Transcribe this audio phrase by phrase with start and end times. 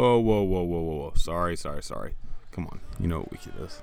[0.00, 1.12] Whoa, whoa, whoa, whoa, whoa.
[1.14, 2.14] Sorry, sorry, sorry.
[2.52, 2.80] Come on.
[2.98, 3.82] You know what week it is.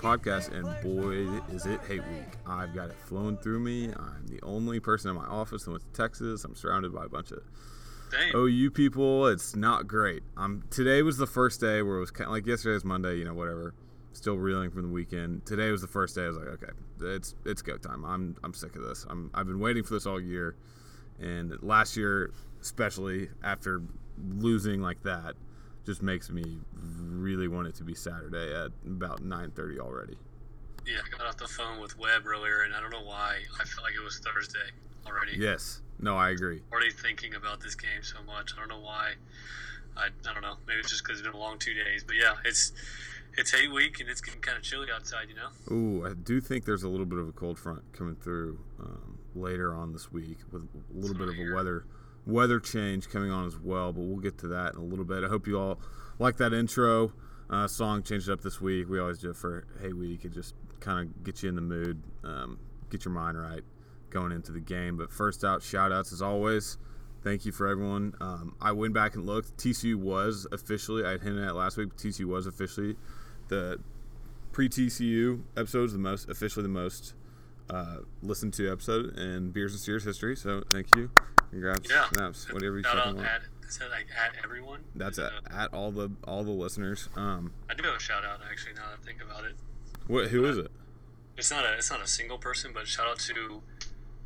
[0.00, 2.24] Podcast, and boy, is it hate week.
[2.46, 3.92] I've got it flowing through me.
[3.94, 6.44] I'm the only person in my office that went to Texas.
[6.44, 7.42] I'm surrounded by a bunch of
[8.10, 8.32] Dang.
[8.34, 9.26] OU people.
[9.26, 10.22] It's not great.
[10.38, 13.16] Um, today was the first day where it was kind of like yesterday was Monday,
[13.16, 13.74] you know, whatever.
[14.12, 15.44] Still reeling from the weekend.
[15.44, 16.24] Today was the first day.
[16.24, 18.04] I was like, okay, it's it's go time.
[18.04, 19.06] I'm I'm sick of this.
[19.08, 20.56] I'm I've been waiting for this all year,
[21.20, 23.82] and last year, especially after
[24.18, 25.34] losing like that,
[25.90, 30.16] just makes me really want it to be Saturday at about 9:30 already.
[30.86, 33.64] Yeah, I got off the phone with Webb earlier, and I don't know why I
[33.64, 34.70] felt like it was Thursday
[35.04, 35.32] already.
[35.36, 35.80] Yes.
[35.98, 36.62] No, I agree.
[36.70, 38.52] Already thinking about this game so much.
[38.54, 39.14] I don't know why.
[39.96, 40.58] I, I don't know.
[40.68, 42.04] Maybe it's just because it's been a long two days.
[42.04, 42.70] But yeah, it's
[43.36, 45.26] it's hate week, and it's getting kind of chilly outside.
[45.28, 45.74] You know.
[45.74, 49.18] Ooh, I do think there's a little bit of a cold front coming through um,
[49.34, 51.84] later on this week with a little bit of a weather
[52.30, 53.92] weather change coming on as well.
[53.92, 55.24] But we'll get to that in a little bit.
[55.24, 55.80] I hope you all
[56.18, 57.12] like that intro
[57.48, 58.02] uh, song.
[58.02, 58.88] Changed it up this week.
[58.88, 60.24] We always do it for Hey Week.
[60.24, 62.58] It just kind of gets you in the mood, um,
[62.90, 63.62] get your mind right
[64.10, 64.96] going into the game.
[64.96, 66.78] But first out, shout outs as always.
[67.22, 68.14] Thank you for everyone.
[68.20, 69.56] Um, I went back and looked.
[69.58, 72.96] TCU was officially, I had hinted at last week, but TCU was officially
[73.48, 73.78] the
[74.52, 77.14] pre TCU episode is the most officially the most
[77.68, 80.34] uh, listened to episode in Beers and Steers history.
[80.34, 81.10] So thank you.
[81.50, 81.90] Congrats.
[81.90, 82.08] Yeah.
[82.12, 82.52] Snaps.
[82.52, 83.26] Whatever you Shout fucking out want.
[83.28, 84.80] at is that like at everyone?
[84.96, 87.08] That's at, at all the all the listeners.
[87.16, 88.74] Um, I do have a shout out actually.
[88.74, 89.54] Now that I think about it,
[90.06, 90.70] what who is it?
[91.36, 93.62] it's not a it's not a single person, but shout out to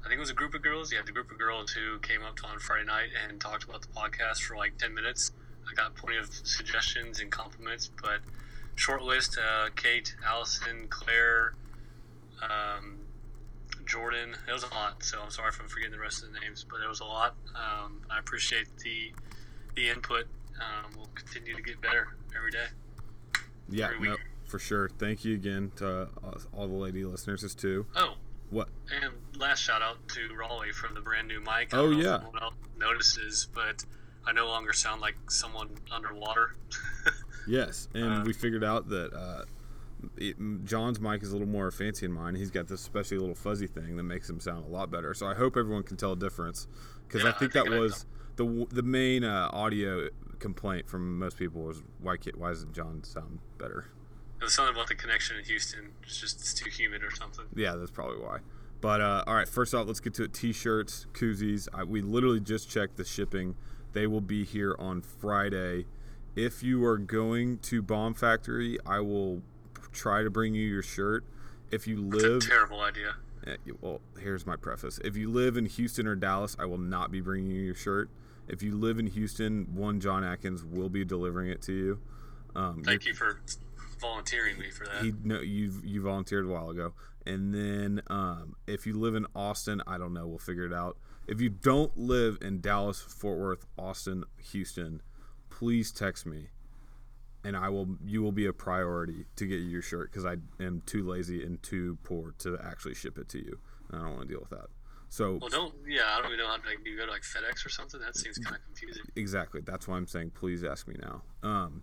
[0.05, 0.93] I think it was a group of girls.
[0.93, 3.89] Yeah, the group of girls who came up on Friday night and talked about the
[3.89, 5.31] podcast for like ten minutes.
[5.71, 8.21] I got plenty of suggestions and compliments, but
[8.75, 11.55] short list: uh, Kate, Allison, Claire,
[12.43, 12.99] um,
[13.87, 14.35] Jordan.
[14.49, 16.65] It was a lot, so I'm sorry if I'm forgetting the rest of the names,
[16.69, 17.35] but it was a lot.
[17.55, 19.13] Um, I appreciate the
[19.75, 20.27] the input.
[20.61, 22.67] Um, we'll continue to get better every day.
[23.69, 24.89] Yeah, every no, for sure.
[24.89, 27.87] Thank you again to uh, all the lady listeners as too.
[27.97, 28.15] Oh,
[28.51, 28.69] What?
[29.03, 31.73] And last shout out to Raleigh for the brand new mic.
[31.75, 32.21] I Oh, yeah.
[32.79, 33.85] Notices, but
[34.27, 36.55] I no longer sound like someone underwater.
[37.47, 39.45] Yes, and Uh, we figured out that uh,
[40.17, 42.35] it, John's mic is a little more fancy than mine.
[42.35, 45.15] He's got this especially little fuzzy thing that makes him sound a lot better.
[45.15, 46.67] So I hope everyone can tell a difference
[47.07, 48.07] because Yeah, I think I that was
[48.37, 53.39] the the main uh, audio complaint from most people was why why doesn't John sound
[53.59, 53.87] better?
[54.41, 55.93] It was something about the connection in Houston.
[56.03, 57.47] It's just it's too humid or something.
[57.55, 58.39] Yeah, that's probably why.
[58.81, 60.35] But uh, all right, first off, let's get to it.
[60.35, 61.69] T-shirts, koozies.
[61.73, 63.55] I, we literally just checked the shipping.
[63.95, 65.87] They will be here on Friday.
[66.37, 69.41] If you are going to Bomb Factory, I will
[69.95, 71.25] try to bring you your shirt.
[71.71, 73.15] If you live, terrible idea.
[73.47, 74.99] eh, well, here's my preface.
[75.03, 78.11] If you live in Houston or Dallas, I will not be bringing you your shirt.
[78.47, 82.01] If you live in Houston, one John Atkins will be delivering it to you.
[82.55, 83.41] Um, Thank you for
[84.01, 85.03] volunteering me for that.
[85.03, 86.93] he no you you volunteered a while ago
[87.25, 90.99] and then um, if you live in austin i don't know we'll figure it out
[91.27, 95.01] if you don't live in dallas fort worth austin houston
[95.49, 96.49] please text me
[97.45, 100.37] and i will you will be a priority to get you your shirt because i
[100.63, 103.59] am too lazy and too poor to actually ship it to you
[103.91, 104.69] and i don't want to deal with that
[105.11, 105.75] so well, don't.
[105.87, 106.67] Yeah, I don't even know how to.
[106.67, 108.01] Like, do you go to like FedEx or something?
[108.01, 109.05] That seems kind of confusing.
[109.15, 111.83] exactly that's why i'm saying please ask me now um,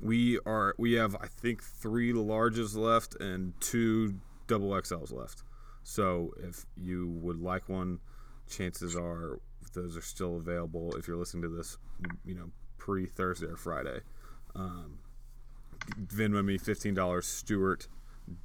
[0.00, 4.14] we are we have i think three larges left and two
[4.46, 5.42] double xls left
[5.82, 7.98] so if you would like one
[8.48, 9.40] chances are
[9.74, 11.76] those are still available if you're listening to this
[12.24, 14.00] you know pre thursday or friday
[14.54, 14.98] um,
[16.06, 17.88] venmo me $15 stewart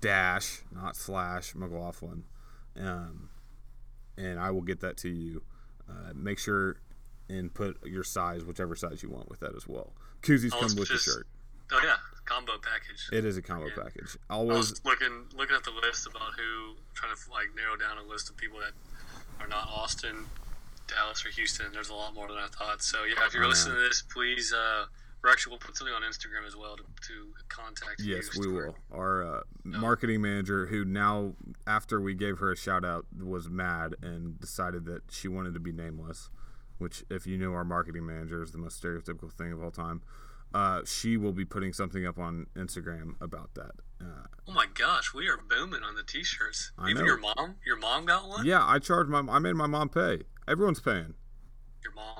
[0.01, 2.23] dash not slash mclaughlin
[2.79, 3.29] um,
[4.17, 5.43] and i will get that to you
[5.89, 6.77] uh, make sure
[7.29, 9.93] and put your size, whichever size you want, with that as well.
[10.21, 11.27] Koozies I come with just- the shirt.
[11.71, 13.09] Oh yeah, combo package.
[13.11, 13.83] It is a combo Yeah.
[13.83, 14.15] package.
[14.29, 17.97] I Always, was looking looking at the list about who trying to like narrow down
[17.97, 18.73] a list of people that
[19.43, 20.25] are not Austin,
[20.87, 21.71] Dallas, or Houston.
[21.73, 22.83] There's a lot more than I thought.
[22.83, 24.53] So yeah, if you're listening to this, please.
[24.53, 24.85] Uh,
[25.25, 28.15] we're actually we'll put something on Instagram as well to, to contact you.
[28.15, 28.75] yes, we will.
[28.93, 31.33] Our uh, marketing manager, who now,
[31.65, 35.59] after we gave her a shout out, was mad and decided that she wanted to
[35.59, 36.29] be nameless.
[36.77, 40.01] Which, if you know our marketing manager, is the most stereotypical thing of all time.
[40.53, 43.71] Uh, she will be putting something up on Instagram about that.
[43.99, 46.71] Uh, Oh my gosh, we are booming on the t-shirts.
[46.77, 47.05] I Even know.
[47.07, 48.45] your mom, your mom got one.
[48.45, 49.19] yeah, I charged my.
[49.27, 50.19] I made my mom pay.
[50.47, 51.15] Everyone's paying.
[51.83, 52.14] Your mom.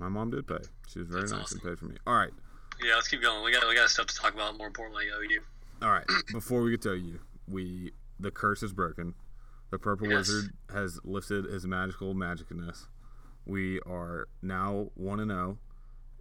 [0.00, 0.56] My mom did pay.
[0.88, 1.60] She was very That's nice awesome.
[1.62, 1.96] and paid for me.
[2.06, 2.30] All right,
[2.82, 3.44] Yeah, let's keep going.
[3.44, 4.56] We got we got stuff to talk about.
[4.58, 5.40] More importantly, OU.
[5.82, 6.06] all right.
[6.32, 9.14] Before we get to you, we the curse is broken.
[9.70, 10.28] The purple Yes.
[10.28, 12.86] wizard has lifted his magical magicness.
[13.46, 15.58] We are now one and zero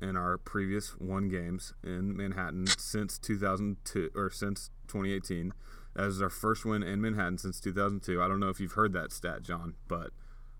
[0.01, 5.53] in our previous one games in Manhattan since 2002 or since 2018.
[5.95, 8.21] That is our first win in Manhattan since 2002.
[8.21, 10.11] I don't know if you've heard that stat, John, but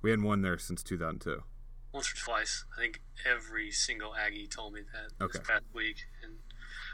[0.01, 1.43] we hadn't won there since 2002.
[1.91, 2.65] Once or twice.
[2.77, 5.39] I think every single Aggie told me that Okay.
[5.39, 5.97] this past week.
[6.23, 6.33] And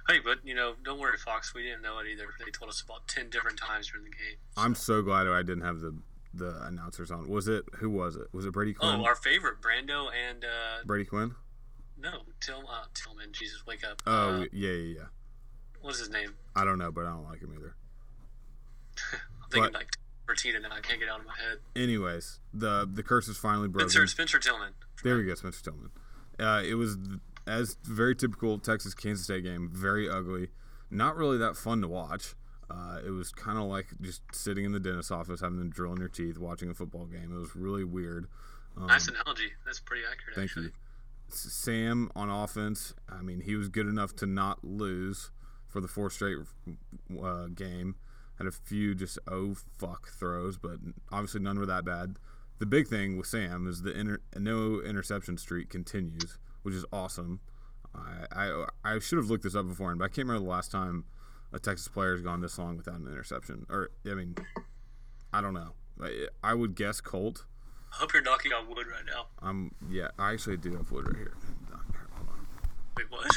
[0.07, 1.53] hey, but you know, don't worry, Fox.
[1.53, 2.27] We didn't know it either.
[2.43, 4.37] They told us about ten different times during the game.
[4.55, 5.95] I'm so glad I didn't have the
[6.33, 7.27] the announcers on.
[7.29, 8.27] Was it who was it?
[8.33, 8.99] Was it Brady Quinn?
[9.01, 11.35] Oh, our favorite, Brando and uh, Brady Quinn?
[11.97, 13.31] no, Till, uh, Tillman.
[13.31, 14.01] Jesus, wake up.
[14.05, 15.03] Oh, uh, yeah, yeah, yeah.
[15.81, 16.35] what's his name?
[16.55, 17.75] I don't know, but I don't like him either.
[19.13, 19.97] I'm thinking But- like
[20.27, 20.69] Bertina now.
[20.71, 21.59] I can't get out of my head.
[21.75, 23.89] Anyways, the the curse is finally broken.
[23.89, 24.73] Spencer, Spencer Tillman.
[25.03, 25.91] There we go, Spencer Tillman.
[26.39, 26.97] Uh, it was
[27.47, 30.49] as very typical Texas Kansas State game, very ugly,
[30.89, 32.35] not really that fun to watch.
[32.69, 35.93] Uh, it was kind of like just sitting in the dentist's office, having them drill
[35.93, 37.31] in your teeth, watching a football game.
[37.31, 38.27] It was really weird.
[38.75, 39.51] Um, Nice analogy.
[39.65, 40.35] That's pretty accurate.
[40.35, 40.65] Thank actually.
[40.65, 40.71] you.
[41.29, 42.93] Sam on offense.
[43.09, 45.31] I mean, he was good enough to not lose
[45.67, 46.37] for the fourth straight
[47.21, 47.95] uh, game.
[48.37, 50.77] Had a few just oh fuck throws, but
[51.11, 52.17] obviously none were that bad.
[52.59, 57.41] The big thing with Sam is the inter- no interception streak continues, which is awesome.
[57.93, 60.71] I, I I should have looked this up beforehand, but I can't remember the last
[60.71, 61.05] time
[61.53, 63.65] a Texas player has gone this long without an interception.
[63.69, 64.35] Or I mean,
[65.33, 65.73] I don't know.
[66.01, 67.45] I, I would guess Colt.
[67.93, 69.27] I hope you're knocking on wood right now.
[69.41, 71.33] Um, yeah, I actually do have wood right here.
[72.97, 73.31] Wait, what?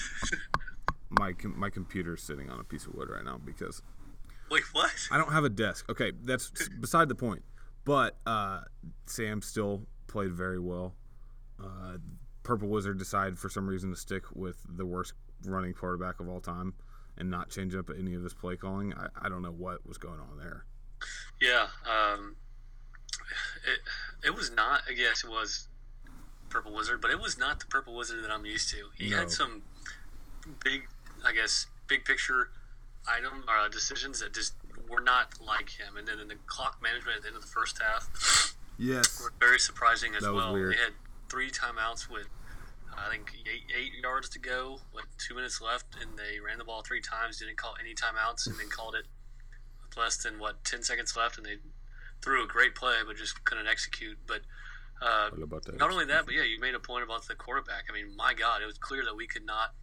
[1.10, 3.82] My com- my computer's sitting on a piece of wood right now because
[4.50, 4.92] Wait, what?
[5.10, 5.88] I don't have a desk.
[5.90, 6.50] Okay, that's
[6.80, 7.42] beside the point.
[7.88, 8.60] But uh,
[9.06, 10.94] Sam still played very well.
[11.58, 11.96] Uh,
[12.42, 15.14] Purple Wizard decided for some reason to stick with the worst
[15.46, 16.74] running quarterback of all time
[17.16, 18.92] and not change up any of his play calling.
[18.92, 20.66] I, I don't know what was going on there.
[21.40, 22.36] Yeah, um,
[23.64, 24.82] it it was not.
[24.86, 25.68] I guess it was
[26.50, 28.90] Purple Wizard, but it was not the Purple Wizard that I'm used to.
[28.98, 29.16] He No.
[29.16, 29.62] had some
[30.62, 30.88] big,
[31.24, 32.50] I guess, big picture
[33.08, 34.52] item uh, decisions that just
[34.88, 35.96] were not like him.
[35.96, 39.20] And then in the clock management at the end of the first half Yes.
[39.20, 40.54] were very surprising as That well.
[40.54, 40.94] They had
[41.28, 42.28] three timeouts with.
[42.96, 46.64] I think eight, eight yards to go with two minutes left, and they ran the
[46.64, 47.38] ball three times.
[47.38, 49.06] Didn't call any timeouts, and then called it
[49.80, 51.58] with less than what ten seconds left, and they
[52.22, 54.18] threw a great play, but just couldn't execute.
[54.26, 54.40] But
[55.00, 55.30] uh,
[55.78, 57.84] not only that, but yeah, you made a point about the quarterback.
[57.88, 59.74] I mean, my God, it was clear that we could not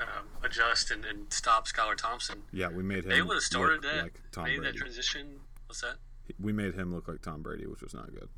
[0.00, 2.42] um, adjust and, and stop Skylar Thompson.
[2.52, 3.10] Yeah, we made him.
[3.10, 4.78] They would have started look that, like Tom made that Brady.
[4.78, 5.40] transition.
[5.66, 5.96] What's that?
[6.40, 8.28] We made him look like Tom Brady, which was not good.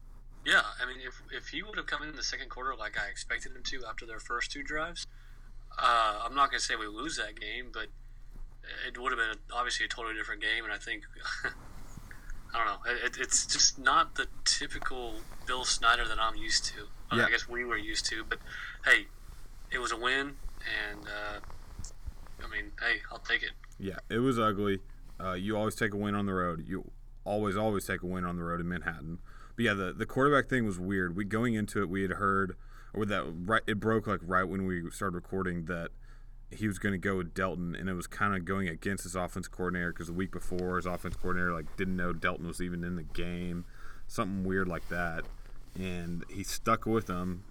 [0.44, 3.08] Yeah, I mean, if, if he would have come in the second quarter like I
[3.08, 5.06] expected him to after their first two drives,
[5.78, 7.86] uh, I'm not going to say we lose that game, but
[8.86, 10.64] it would have been obviously a totally different game.
[10.64, 11.04] And I think,
[11.44, 15.14] I don't know, it, it's just not the typical
[15.46, 16.88] Bill Snyder that I'm used to.
[17.16, 17.26] Yeah.
[17.26, 18.38] I guess we were used to, but
[18.84, 19.06] hey,
[19.70, 20.36] it was a win,
[20.90, 21.40] and uh,
[22.44, 23.52] I mean, hey, I'll take it.
[23.78, 24.80] Yeah, it was ugly.
[25.20, 26.64] Uh, you always take a win on the road.
[26.66, 26.90] You
[27.24, 29.18] always, always take a win on the road in Manhattan.
[29.56, 31.16] But yeah, the, the quarterback thing was weird.
[31.16, 32.56] We going into it, we had heard,
[32.94, 35.90] or that right, it broke like right when we started recording that
[36.50, 39.14] he was going to go with Delton, and it was kind of going against his
[39.14, 42.84] offense coordinator because the week before his offense coordinator like didn't know Delton was even
[42.84, 43.64] in the game,
[44.06, 45.24] something weird like that,
[45.78, 47.44] and he stuck with him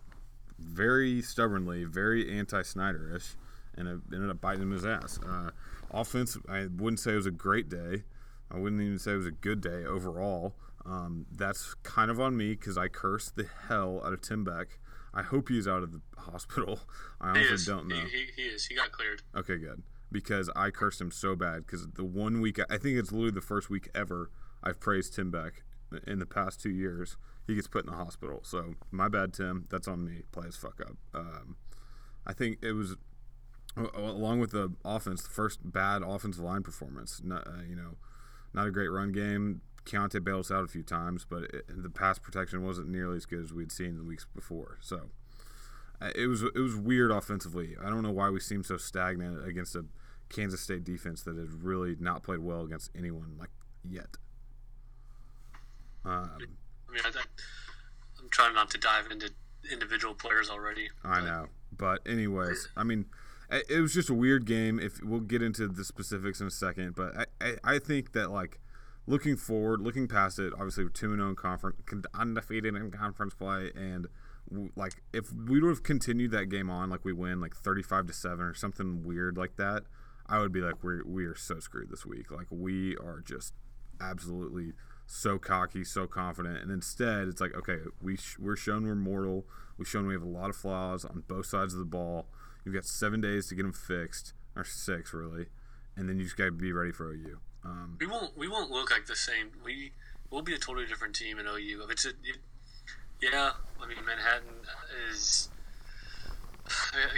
[0.61, 3.35] very stubbornly, very anti-Snyderish,
[3.75, 5.19] and it ended up biting him his ass.
[5.27, 5.51] Uh,
[5.91, 8.03] offense, I wouldn't say it was a great day.
[8.49, 10.55] I wouldn't even say it was a good day overall.
[10.85, 14.79] Um, that's kind of on me because I cursed the hell out of Tim Beck.
[15.13, 16.79] I hope he's out of the hospital.
[17.19, 17.95] I honestly don't know.
[17.95, 18.65] He, he, he is.
[18.65, 19.21] He got cleared.
[19.35, 19.83] Okay, good.
[20.11, 21.65] Because I cursed him so bad.
[21.65, 24.31] Because the one week, I think it's literally the first week ever
[24.63, 25.63] I've praised Tim Beck
[26.07, 27.17] in the past two years.
[27.48, 28.41] He gets put in the hospital.
[28.43, 29.65] So my bad, Tim.
[29.69, 30.24] That's on me.
[30.31, 30.95] Play his fuck up.
[31.13, 31.57] Um,
[32.25, 32.95] I think it was
[33.75, 37.21] along with the offense, the first bad offensive line performance.
[37.24, 37.98] Not, uh, you know,
[38.53, 39.62] not a great run game.
[39.86, 43.25] Keaontay bailed us out a few times, but it, the pass protection wasn't nearly as
[43.25, 44.77] good as we'd seen the weeks before.
[44.81, 45.10] So
[46.01, 47.75] uh, it was it was weird offensively.
[47.83, 49.86] I don't know why we seemed so stagnant against a
[50.29, 53.50] Kansas State defense that has really not played well against anyone like
[53.88, 54.17] yet.
[56.05, 56.57] Um,
[56.91, 57.19] I mean, I,
[58.21, 59.31] I'm trying not to dive into
[59.71, 60.89] individual players already.
[61.03, 61.45] I but- know,
[61.77, 63.05] but anyways, I mean,
[63.50, 64.79] it was just a weird game.
[64.79, 68.29] If we'll get into the specifics in a second, but I, I, I think that
[68.31, 68.60] like
[69.07, 72.91] looking forward, looking past it, obviously we're two and zero in conference, con- undefeated in
[72.91, 74.07] conference play, and
[74.75, 78.07] like if we would have continued that game on, like we win like thirty five
[78.07, 79.83] to seven or something weird like that,
[80.27, 82.31] I would be like we we are so screwed this week.
[82.31, 83.53] Like we are just
[84.00, 84.74] absolutely
[85.11, 89.45] so cocky, so confident, and instead it's like okay, we sh- we're shown we're mortal.
[89.77, 92.27] We've shown we have a lot of flaws on both sides of the ball.
[92.63, 95.47] You've got seven days to get them fixed, or six really,
[95.97, 97.39] and then you just got to be ready for OU.
[97.65, 99.51] Um, We won't we won't look like the same.
[99.65, 99.91] We
[100.29, 101.83] we'll be a totally different team in OU.
[101.83, 102.37] If it's a, it,
[103.21, 103.51] yeah,
[103.81, 104.61] I mean Manhattan
[105.09, 105.49] is.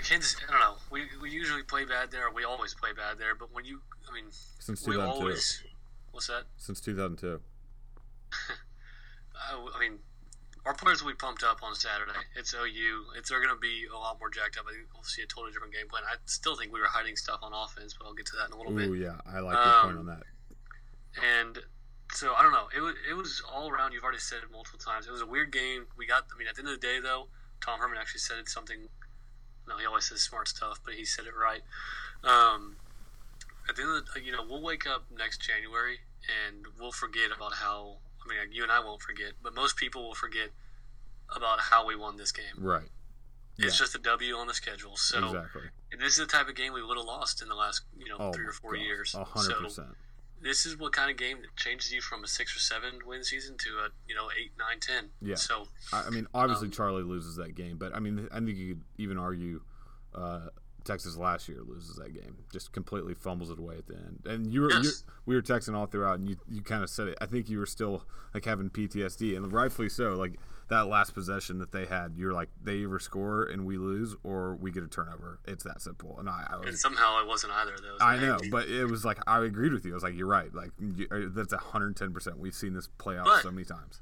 [0.03, 0.75] Kansas, I don't know.
[0.89, 2.31] We, we usually play bad there.
[2.31, 3.35] We always play bad there.
[3.35, 4.25] But when you, I mean,
[4.57, 5.19] since we 2002.
[5.21, 5.63] always.
[6.11, 6.43] What's that?
[6.57, 7.39] Since 2002.
[9.33, 9.97] Uh, I mean,
[10.65, 12.13] our players will be pumped up on Saturday.
[12.35, 13.17] It's OU.
[13.17, 14.65] It's they're going to be a lot more jacked up.
[14.69, 16.03] I think we'll see a totally different game plan.
[16.07, 18.53] I still think we were hiding stuff on offense, but I'll get to that in
[18.53, 18.87] a little bit.
[18.89, 20.23] Ooh, yeah, I like your point Um, on that.
[21.17, 21.57] And
[22.13, 22.69] so I don't know.
[22.77, 23.91] It was it was all around.
[23.91, 25.07] You've already said it multiple times.
[25.07, 25.87] It was a weird game.
[25.97, 26.25] We got.
[26.33, 27.27] I mean, at the end of the day, though,
[27.59, 28.87] Tom Herman actually said it something.
[29.67, 31.61] No, he always says smart stuff, but he said it right.
[32.23, 32.77] Um,
[33.67, 35.99] at the end of the, you know, we'll wake up next January
[36.47, 37.97] and we'll forget about how.
[38.25, 40.49] I mean, you and I won't forget, but most people will forget
[41.35, 42.45] about how we won this game.
[42.57, 42.89] Right.
[43.57, 43.83] It's Yeah.
[43.85, 44.95] just a W on the schedule.
[44.97, 45.63] So exactly.
[45.99, 48.17] this is the type of game we would have lost in the last, you know,
[48.19, 49.15] Oh, three or four gosh, years.
[49.15, 49.87] A hundred So percent.
[50.41, 53.23] this is what kind of game that changes you from a six or seven win
[53.23, 55.09] season to a you know eight, nine, ten.
[55.21, 55.35] Yeah.
[55.35, 58.57] So I I mean, obviously Um, Charlie loses that game, but I mean, I think
[58.57, 59.61] you could even argue
[60.15, 60.47] uh,
[60.83, 64.19] Texas last year loses that game, just completely fumbles it away at the end.
[64.25, 65.03] And you were, you Yes.
[65.25, 67.17] we were texting all throughout, and you, you kind of said it.
[67.21, 70.13] I think you were still like having PTSD, and rightfully so.
[70.15, 74.15] Like that last possession that they had, you're like they either score and we lose,
[74.23, 75.39] or we get a turnover.
[75.45, 76.17] It's that simple.
[76.19, 77.99] And I, I and somehow it wasn't either of those.
[78.01, 79.91] I know, but it was like I agreed with you.
[79.91, 80.53] I was like, you're right.
[80.53, 82.13] Like you, uh, that's 110.
[82.13, 84.01] percent We've seen this play out But- so many times.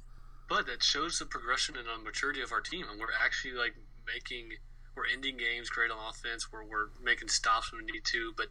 [0.49, 3.75] but that shows the progression and the maturity of our team, and we're actually like
[4.07, 4.49] making.
[4.95, 6.51] We're ending games great on offense.
[6.51, 8.33] Where we're making stops when we need to.
[8.35, 8.47] But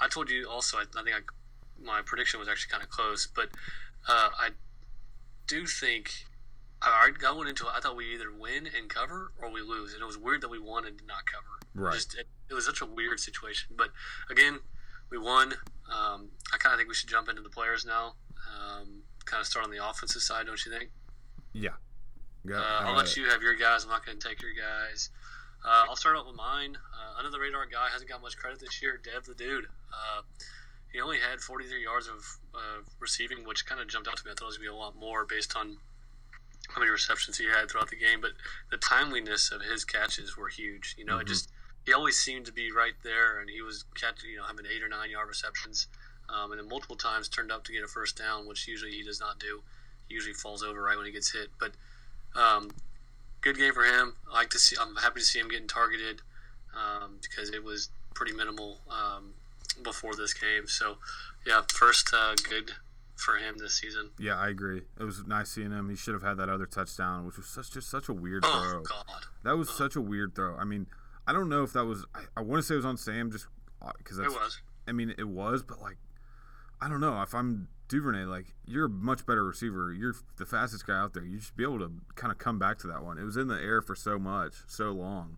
[0.00, 0.78] I told you also.
[0.78, 1.20] I, I think I,
[1.84, 3.26] my prediction was actually kind of close.
[3.26, 3.48] But
[4.08, 4.50] uh, I
[5.46, 6.12] do think
[6.82, 7.72] I, I went into it.
[7.74, 10.50] I thought we either win and cover or we lose, and it was weird that
[10.50, 11.58] we won and did not cover.
[11.74, 11.94] Right.
[11.94, 13.74] Just, it, it was such a weird situation.
[13.76, 13.88] But
[14.30, 14.60] again,
[15.10, 15.54] we won.
[15.90, 18.14] Um, I kind of think we should jump into the players now.
[18.48, 20.90] Um, kind of start on the offensive side, don't you think?
[21.52, 21.70] Yeah.
[22.44, 22.56] Yeah.
[22.56, 23.84] Uh, I'll uh, let you have your guys.
[23.84, 25.10] I'm not going to take your guys.
[25.64, 26.76] Uh, I'll start out with mine.
[26.76, 29.00] Uh, under the radar guy hasn't got much credit this year.
[29.02, 29.66] Dev the dude.
[29.92, 30.22] Uh,
[30.92, 34.32] he only had 43 yards of uh, receiving, which kind of jumped out to me.
[34.32, 35.76] I thought it was going to be a lot more based on
[36.68, 38.20] how many receptions he had throughout the game.
[38.20, 38.32] But
[38.70, 40.94] the timeliness of his catches were huge.
[40.98, 41.50] You know, it just
[41.86, 44.82] he always seemed to be right there, and he was catching, you know, having eight
[44.82, 45.86] or nine yard receptions,
[46.28, 49.02] um, and then multiple times turned up to get a first down, which usually he
[49.02, 49.62] does not do.
[50.08, 51.50] He usually falls over right when he gets hit.
[51.58, 51.72] But
[52.34, 52.70] um,
[53.40, 54.14] good game for him.
[54.30, 54.76] I like to see.
[54.80, 56.22] I'm happy to see him getting targeted
[56.74, 59.34] um, because it was pretty minimal um,
[59.82, 60.66] before this game.
[60.66, 60.96] So
[61.46, 62.72] yeah, first uh, good
[63.16, 64.10] for him this season.
[64.18, 64.82] Yeah, I agree.
[64.98, 65.90] It was nice seeing him.
[65.90, 68.68] He should have had that other touchdown, which was such just such a weird Oh
[68.70, 68.82] throw.
[68.82, 69.24] God.
[69.44, 70.56] That was such a weird throw.
[70.56, 70.86] I mean,
[71.26, 72.06] I don't know if that was.
[72.14, 73.46] I, I want to say it was on Sam, just
[73.98, 74.60] because It was.
[74.88, 75.96] I mean, it was, but like,
[76.80, 77.20] I don't know.
[77.22, 79.92] If I'm Duvernay, like, you're a much better receiver.
[79.92, 81.24] You're the fastest guy out there.
[81.24, 83.18] You should be able to kind of come back to that one.
[83.18, 85.36] It was in the air for so much, so long,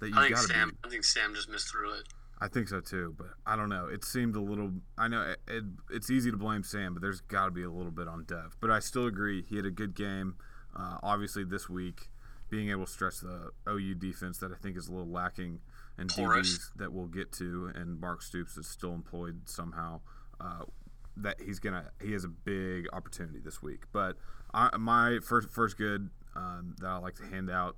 [0.00, 0.72] that you I think got to.
[0.82, 2.08] I think Sam just missed through it.
[2.40, 3.86] I think so too, but I don't know.
[3.86, 4.72] It seemed a little.
[4.96, 7.70] I know it, it, it's easy to blame Sam, but there's got to be a
[7.70, 8.56] little bit on Dev.
[8.60, 9.42] But I still agree.
[9.42, 10.36] He had a good game.
[10.74, 12.08] Uh, obviously, this week,
[12.48, 15.60] being able to stretch the OU defense that I think is a little lacking,
[15.98, 16.08] and.
[16.10, 20.00] DBs that we'll get to, and Mark Stoops is still employed somehow.
[20.40, 20.64] Uh,
[21.16, 23.84] that he's gonna he has a big opportunity this week.
[23.92, 24.16] But
[24.54, 27.76] I, my first first good um, that I like to hand out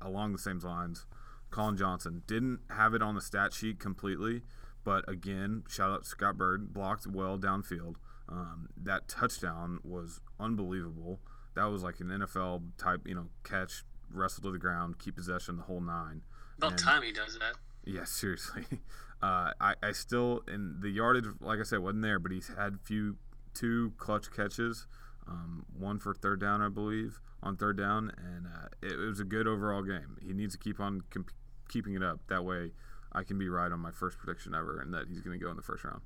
[0.00, 1.06] along the same lines.
[1.50, 4.42] Collin Johnson didn't have it on the stat sheet completely,
[4.84, 7.94] but again, shout out to Scott Bird, blocked well downfield.
[8.28, 11.20] Um, that touchdown was unbelievable.
[11.54, 15.56] That was like an NFL type, you know, catch, wrestle to the ground, keep possession,
[15.56, 16.20] the whole nine.
[16.58, 17.54] About And- time he does that.
[17.88, 18.64] Yeah, seriously.
[19.20, 22.78] Uh, I, I still and the yardage, like I said, wasn't there, but he's had
[22.84, 23.16] few
[23.52, 24.86] two clutch catches,
[25.26, 29.18] um, one for third down, I believe, on third down, and uh, it, it was
[29.18, 30.18] a good overall game.
[30.24, 31.32] He needs to keep on comp-
[31.68, 32.20] keeping it up.
[32.28, 32.70] That way,
[33.12, 35.50] I can be right on my first prediction ever, and that he's going to go
[35.50, 36.02] in the first round.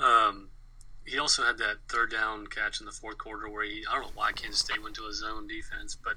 [0.00, 0.48] Um,
[1.06, 4.02] he also had that third down catch in the fourth quarter where he I don't
[4.02, 6.14] know why Kansas State went to a zone defense, but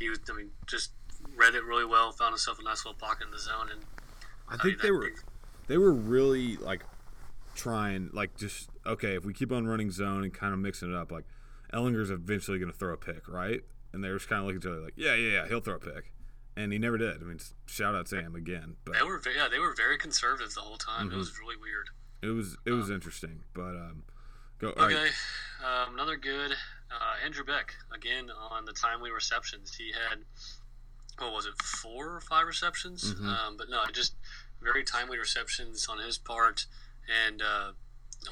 [0.00, 0.90] he was I mean just
[1.36, 3.84] read it really well, found himself a nice little pocket in the zone, and
[4.50, 5.10] I think they were
[5.66, 6.84] they were really like
[7.54, 10.96] trying like just okay if we keep on running zone and kind of mixing it
[10.96, 11.24] up like
[11.72, 13.60] Ehlinger's eventually going to throw a pick right
[13.92, 15.60] and they were just kind of looking at each other like yeah yeah yeah he'll
[15.60, 16.12] throw a pick
[16.56, 17.20] and he never did.
[17.22, 20.60] I mean shout out Sam again but They were, yeah, they were very conservative the
[20.60, 21.06] whole time.
[21.06, 21.14] Mm-hmm.
[21.14, 21.88] It was really weird.
[22.22, 24.04] it was it was interesting but um
[24.58, 25.12] go Okay, right
[25.64, 26.52] um, another good
[26.90, 29.74] uh, Andrew Beck again on the timely receptions.
[29.74, 30.20] He had
[31.20, 33.14] what was it, four or five receptions?
[33.14, 33.28] Mm-hmm.
[33.28, 34.14] Um, but no, just
[34.62, 36.66] very timely receptions on his part,
[37.26, 37.72] and uh,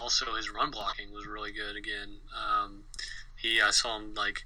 [0.01, 1.77] also his run blocking was really good.
[1.77, 2.85] Again, um,
[3.37, 4.45] he I saw him like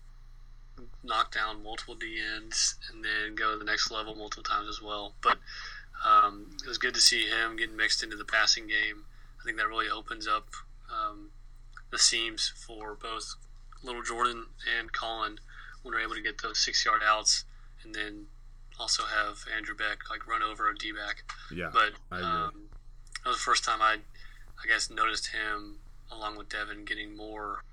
[1.03, 5.15] knock down multiple DNs and then go to the next level multiple times as well.
[5.23, 5.39] But
[6.05, 9.05] um, it was good to see him getting mixed into the passing game.
[9.41, 10.49] I think that really opens up
[10.91, 11.31] um,
[11.91, 13.35] the seams for both
[13.85, 14.45] Lil'Jordan
[14.79, 15.39] and Colin
[15.83, 17.45] when they're able to get those six yard outs
[17.85, 18.27] and then
[18.79, 21.25] also have Andrew Beck like run over a D back.
[21.55, 22.69] yeah But um,
[23.23, 23.97] that was the first time I,
[24.63, 25.79] I guess, noticed him
[26.11, 27.65] along with Devin getting more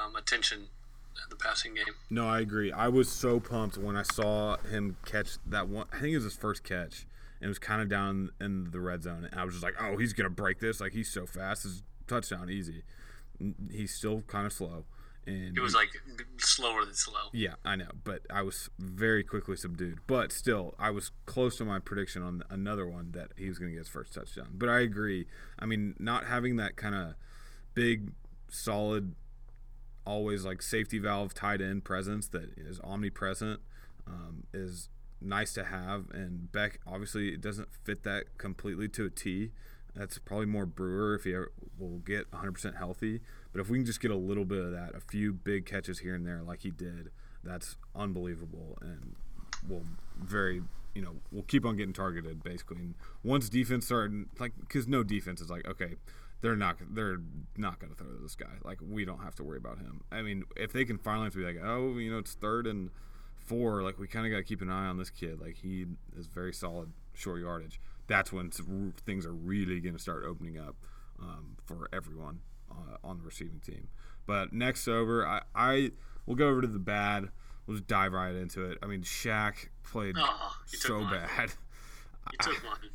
[0.00, 1.94] um, attention in the passing game.
[2.10, 2.72] No, I agree.
[2.72, 5.86] I was so pumped when I saw him catch that one.
[5.92, 7.06] I think it was his first catch,
[7.40, 9.28] and it was kind of down in the red zone.
[9.30, 10.80] And I was just like, "Oh, he's gonna break this!
[10.80, 11.64] Like he's so fast.
[11.64, 12.82] His touchdown easy."
[13.70, 14.84] He's still kind of slow,
[15.26, 15.90] and It was like
[16.38, 17.28] slower than slow.
[17.32, 20.00] yeah, I know, but I was very quickly subdued.
[20.06, 23.70] But still, I was close to my prediction on another one that he was going
[23.70, 24.48] to get his first touchdown.
[24.54, 25.26] But I agree.
[25.58, 27.14] I mean, not having that kind of
[27.74, 28.12] big,
[28.48, 29.14] solid,
[30.06, 33.60] always like safety valve tied in presence that is omnipresent
[34.06, 34.88] um, is
[35.20, 36.06] nice to have.
[36.12, 39.50] And Beck obviously it doesn't fit that completely to a T.
[39.94, 43.20] That's probably more Brewer if he ever, will get 100% healthy.
[43.52, 46.00] But if we can just get a little bit of that, a few big catches
[46.00, 47.10] here and there like he did,
[47.42, 48.78] that's unbelievable.
[48.80, 49.16] And
[49.68, 49.84] we'll
[50.18, 50.62] very,
[50.94, 52.76] you know, we'll keep on getting targeted basically.
[52.76, 55.96] And once defense started, like, because no defense is like, okay,
[56.42, 57.18] they're not, they're
[57.56, 58.46] not going to throw to this guy.
[58.64, 60.02] Like, we don't have to worry about him.
[60.10, 62.66] I mean, if they can finally have to be like, oh, you know, it's third
[62.66, 62.90] and
[63.36, 65.40] four, like, we kind of got to keep an eye on this kid.
[65.40, 65.86] Like, he
[66.16, 67.80] is very solid short yardage.
[68.06, 70.76] That's when things are really going to start opening up
[71.20, 73.88] um, for everyone uh, on the receiving team.
[74.26, 75.92] But next over, I, I
[76.26, 77.28] we'll go over to the bad.
[77.66, 78.78] We'll just dive right into it.
[78.82, 81.52] I mean, Shaq played Oh, so bad.
[82.32, 82.90] You took mine.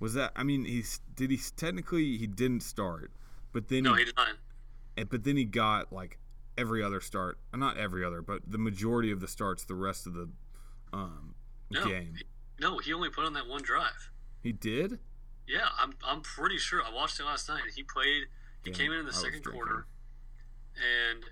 [0.00, 0.32] Was that?
[0.36, 3.12] I mean, he's did he technically he didn't start,
[3.52, 5.08] but then No, he, he did not.
[5.08, 6.18] but then he got like
[6.58, 10.14] every other start, not every other, but the majority of the starts the rest of
[10.14, 10.28] the
[10.92, 11.34] um,
[11.70, 12.14] No, game.
[12.18, 12.24] he-
[12.60, 14.10] no, he only put on that one drive.
[14.40, 14.98] He did.
[15.48, 16.80] Yeah, I'm, I'm pretty sure.
[16.84, 17.62] I watched it last night.
[17.74, 18.24] He played.
[18.64, 19.86] He came in in I the was second quarter,
[20.76, 21.24] and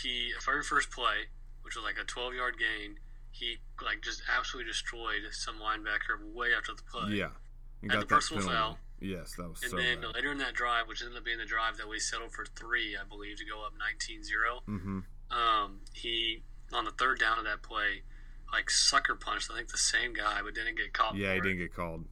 [0.00, 1.28] he very first play,
[1.62, 2.96] which was like a 12 yard gain.
[3.30, 7.16] He like just absolutely destroyed some linebacker way after the play.
[7.16, 7.30] Yeah,
[7.80, 8.78] he Had the personal foul.
[9.00, 10.14] Yes, that was And so then bad.
[10.14, 12.96] later in that drive, which ended up being the drive that we settled for three,
[12.96, 15.36] I believe, to go up 19-0, mm-hmm.
[15.36, 18.02] um, he on the third down of that play,
[18.52, 19.50] like sucker punched.
[19.50, 21.16] I think the same guy, but didn't get caught.
[21.16, 21.42] Yeah, he it.
[21.42, 22.04] didn't get called.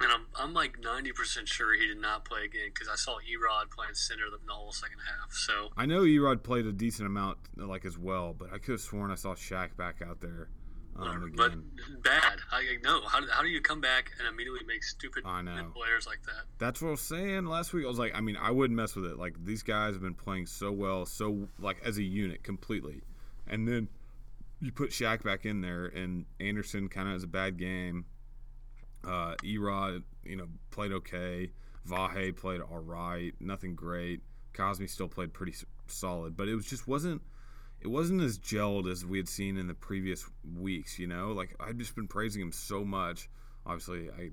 [0.00, 3.70] And I'm, I'm like 90% sure he did not play again because I saw Erod
[3.70, 5.32] playing center the, whole second half.
[5.32, 8.80] So, I know Erod played a decent amount like as well, but I could have
[8.80, 10.48] sworn I saw Shaq back out there
[10.96, 11.32] um, again.
[11.36, 12.38] but bad.
[12.52, 13.02] I know.
[13.06, 15.70] How, do- how do you come back and immediately make stupid I know.
[15.74, 16.44] players like that?
[16.58, 17.84] That's what I was saying last week.
[17.84, 19.18] I was like, I mean, I wouldn't mess with it.
[19.18, 23.02] Like these guys have been playing so well, so like as a unit completely,
[23.46, 23.88] and then
[24.60, 28.06] you put Shaq back in there, and Anderson kind of has a bad game.
[29.06, 31.50] Uh, Erod, you know, played okay.
[31.88, 34.20] Vahe played all right, nothing great.
[34.54, 35.54] Cosme still played pretty
[35.86, 37.22] solid, but it was just wasn't.
[37.80, 40.24] It wasn't as gelled as we had seen in the previous
[40.56, 40.98] weeks.
[40.98, 43.28] You know, like I've just been praising him so much.
[43.66, 44.30] Obviously, I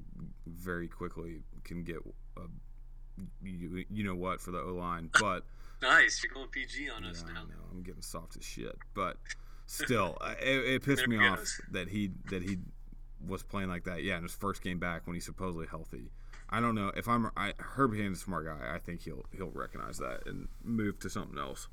[0.48, 1.98] very quickly can get
[2.38, 2.42] a,
[3.44, 5.44] you, you know what for the O line, but
[5.82, 6.24] Nice.
[6.24, 7.42] You're going PG on us yeah, I now.
[7.42, 8.78] know I'm getting soft as shit.
[8.94, 9.18] But
[9.66, 12.58] still, it, it pissed me off that he that he
[13.28, 14.04] was playing like that.
[14.04, 16.12] Yeah, in his first game back when he's supposedly healthy.
[16.50, 17.32] I don't know if I'm.
[17.38, 18.74] I, Herb Hand's a smart guy.
[18.74, 21.68] I think he'll he'll recognize that and move to something else.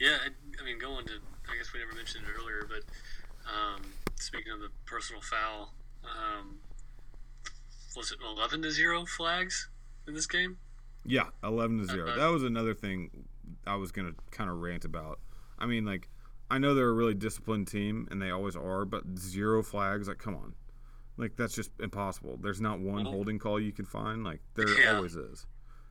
[0.00, 0.28] Yeah, I,
[0.60, 1.12] I mean, going to,
[1.50, 2.82] I guess we never mentioned it earlier, but
[3.48, 3.82] um,
[4.16, 5.72] speaking of the personal foul,
[6.04, 6.58] um,
[7.96, 9.68] was it 11 to 0 flags
[10.08, 10.58] in this game?
[11.04, 13.26] Yeah, eleven to 0 Uh, That was another thing
[13.66, 15.20] I was gonna kind of rant about.
[15.58, 16.08] I mean, like,
[16.50, 20.08] I know they're a really disciplined team, and they always are, but zero flags.
[20.08, 20.54] Like, come on,
[21.16, 22.36] like that's just impossible.
[22.40, 24.24] There's not one Well- holding call you can find.
[24.24, 24.96] Like, there Yeah.
[24.96, 25.46] always is.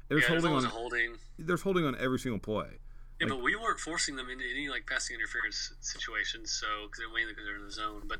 [0.09, 0.63] There's yeah, holding on.
[0.65, 1.15] holding.
[1.39, 2.79] There's holding on every single play.
[3.19, 6.99] Yeah, Like- but we weren't forcing them into any like passing interference situations, so because
[6.99, 8.03] they're mainly because they're in the zone.
[8.07, 8.19] But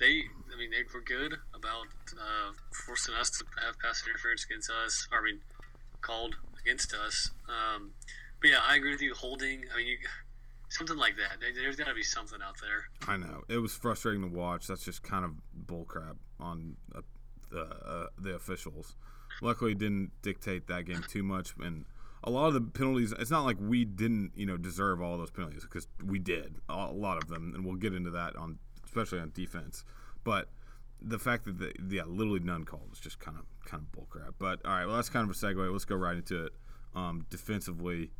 [0.00, 1.86] they, I mean, they were good about
[2.18, 5.06] uh, forcing us to have pass interference against us.
[5.12, 5.40] Or, I mean,
[6.00, 7.30] called against us.
[7.48, 7.92] Um,
[8.40, 9.14] but yeah, I agree with you.
[9.14, 9.98] Holding, I mean, you,
[10.76, 11.40] something like that.
[11.40, 12.84] There- There's got to be something out there.
[13.08, 14.66] I know it was frustrating to watch.
[14.66, 15.32] That's just kind of
[15.66, 17.00] bullcrap on uh,
[17.50, 18.96] the uh, the officials.
[19.42, 21.84] Luckily, didn't dictate that game too much, and
[22.22, 23.12] a lot of the penalties.
[23.18, 26.86] It's not like we didn't, you know, deserve all those penalties because we did a
[26.92, 29.84] lot of them, and we'll get into that on, especially on defense.
[30.22, 30.48] But
[31.02, 34.34] the fact that the, yeah, literally none called is just kind of kind of bullcrap.
[34.38, 35.70] But all right, well that's kind of a segue.
[35.72, 36.52] Let's go right into it.
[36.94, 38.12] Um, defensively,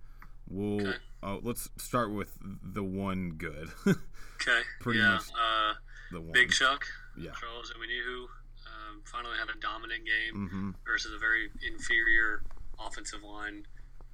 [0.48, 0.98] we'll Okay.
[1.22, 3.70] uh, let's start with the one good.
[4.42, 4.60] Okay.
[4.80, 5.12] Pretty yeah.
[5.14, 5.22] much.
[5.30, 5.72] Uh,
[6.12, 6.32] the one.
[6.32, 6.84] Big Chuck,
[7.16, 7.30] Yeah.
[7.40, 8.24] Charles Omenihu,
[8.66, 12.42] um, finally had a dominant game hmm versus a very inferior
[12.84, 13.64] offensive line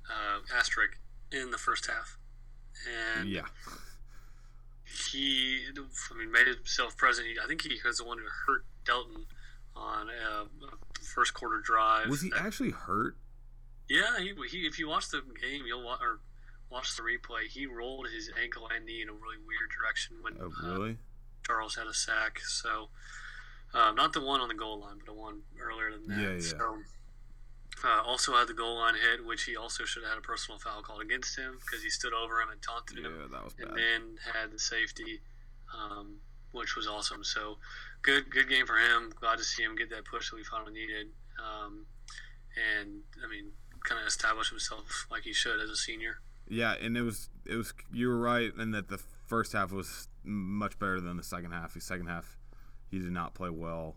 [0.08, 0.98] uh, asterisk
[1.32, 2.16] in the first half.
[3.16, 3.46] And Yeah.
[5.12, 7.26] he, I mean, made himself present.
[7.28, 9.26] He, I think he was the one who hurt Delton
[9.74, 12.08] on a, a first quarter drive.
[12.08, 13.16] Was he that- actually hurt?
[13.90, 14.58] Yeah, he, he.
[14.66, 16.20] If you watch the game, you'll wa- or
[16.70, 17.48] watch the replay.
[17.50, 20.96] He rolled his ankle and knee in a really weird direction when Oh, uh, really?
[21.44, 22.38] Charles had a sack.
[22.40, 22.88] So,
[23.74, 26.22] uh, not the one on the goal line, but the one earlier than that.
[26.22, 26.38] Yeah, yeah.
[26.40, 26.78] So,
[27.84, 30.60] uh, also had the goal line hit, which he also should have had a personal
[30.60, 33.54] foul called against him because he stood over him and taunted him, Yeah, that was
[33.54, 33.68] bad.
[33.68, 34.02] and then
[34.34, 35.20] had the safety,
[35.74, 36.16] um,
[36.52, 37.24] which was awesome.
[37.24, 37.58] So,
[38.02, 39.12] good, good game for him.
[39.18, 41.08] Glad to see him get that push that we finally needed.
[41.42, 41.86] Um,
[42.78, 43.50] and I mean,
[43.84, 46.18] kind of establish himself like he should as a senior.
[46.48, 50.08] Yeah, and it was it was you were right in that the first half was
[50.24, 51.74] much better than the second half.
[51.74, 52.36] The second half,
[52.90, 53.96] he did not play well,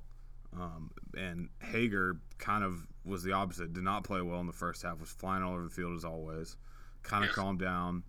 [0.56, 3.74] um, and Hager kind of was the opposite.
[3.74, 5.00] Did not play well in the first half.
[5.00, 6.56] Was flying all over the field as always.
[7.02, 7.36] Kind of Yes.
[7.36, 8.04] calmed down.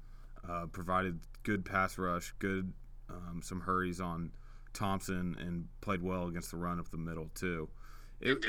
[0.47, 2.73] Uh, provided good pass rush, good
[3.09, 4.31] um, some hurries on
[4.75, 7.69] Thompson, and played well against the run up the middle too.
[8.21, 8.45] It,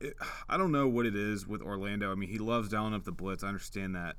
[0.00, 0.14] it,
[0.48, 2.12] I don't know what it is with Orlando.
[2.12, 3.42] I mean, he loves dialing up the blitz.
[3.42, 4.16] I understand that,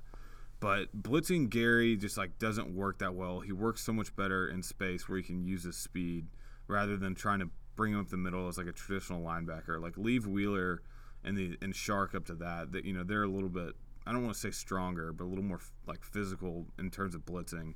[0.60, 3.40] but blitzing Gary just like doesn't work that well.
[3.40, 6.28] He works so much better in space where he can use his speed
[6.68, 9.82] rather than trying to bring him up the middle as like a traditional linebacker.
[9.82, 10.82] Like leave Wheeler
[11.24, 12.72] and the and Shark up to that.
[12.72, 13.74] That you know they're a little bit.
[14.06, 17.26] I don't want to say stronger, but a little more like physical in terms of
[17.26, 17.76] blitzing,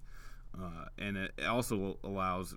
[0.60, 2.56] uh, and it also allows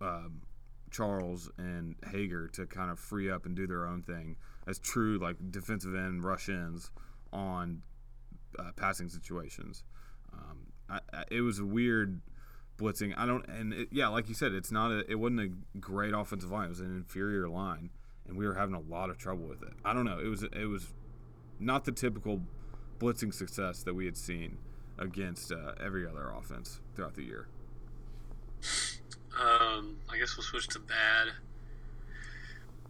[0.00, 0.42] um,
[0.90, 5.18] Charles and Hager to kind of free up and do their own thing as true
[5.18, 6.90] like defensive end rush ins
[7.32, 7.82] on
[8.58, 9.84] uh, passing situations.
[10.32, 12.20] Um, I, I, it was weird
[12.78, 13.14] blitzing.
[13.16, 16.14] I don't, and it, yeah, like you said, it's not a, it wasn't a great
[16.14, 16.66] offensive line.
[16.66, 17.90] It was an inferior line,
[18.26, 19.72] and we were having a lot of trouble with it.
[19.84, 20.18] I don't know.
[20.18, 20.94] It was it was
[21.58, 22.42] not the typical
[22.98, 24.58] blitzing success that we had seen
[24.98, 27.48] against uh, every other offense throughout the year.
[29.40, 31.28] Um, I guess we'll switch to bad.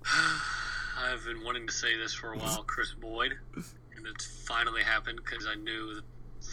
[0.96, 5.20] I've been wanting to say this for a while, Kris Boyd, and it's finally happened
[5.24, 6.02] because I knew the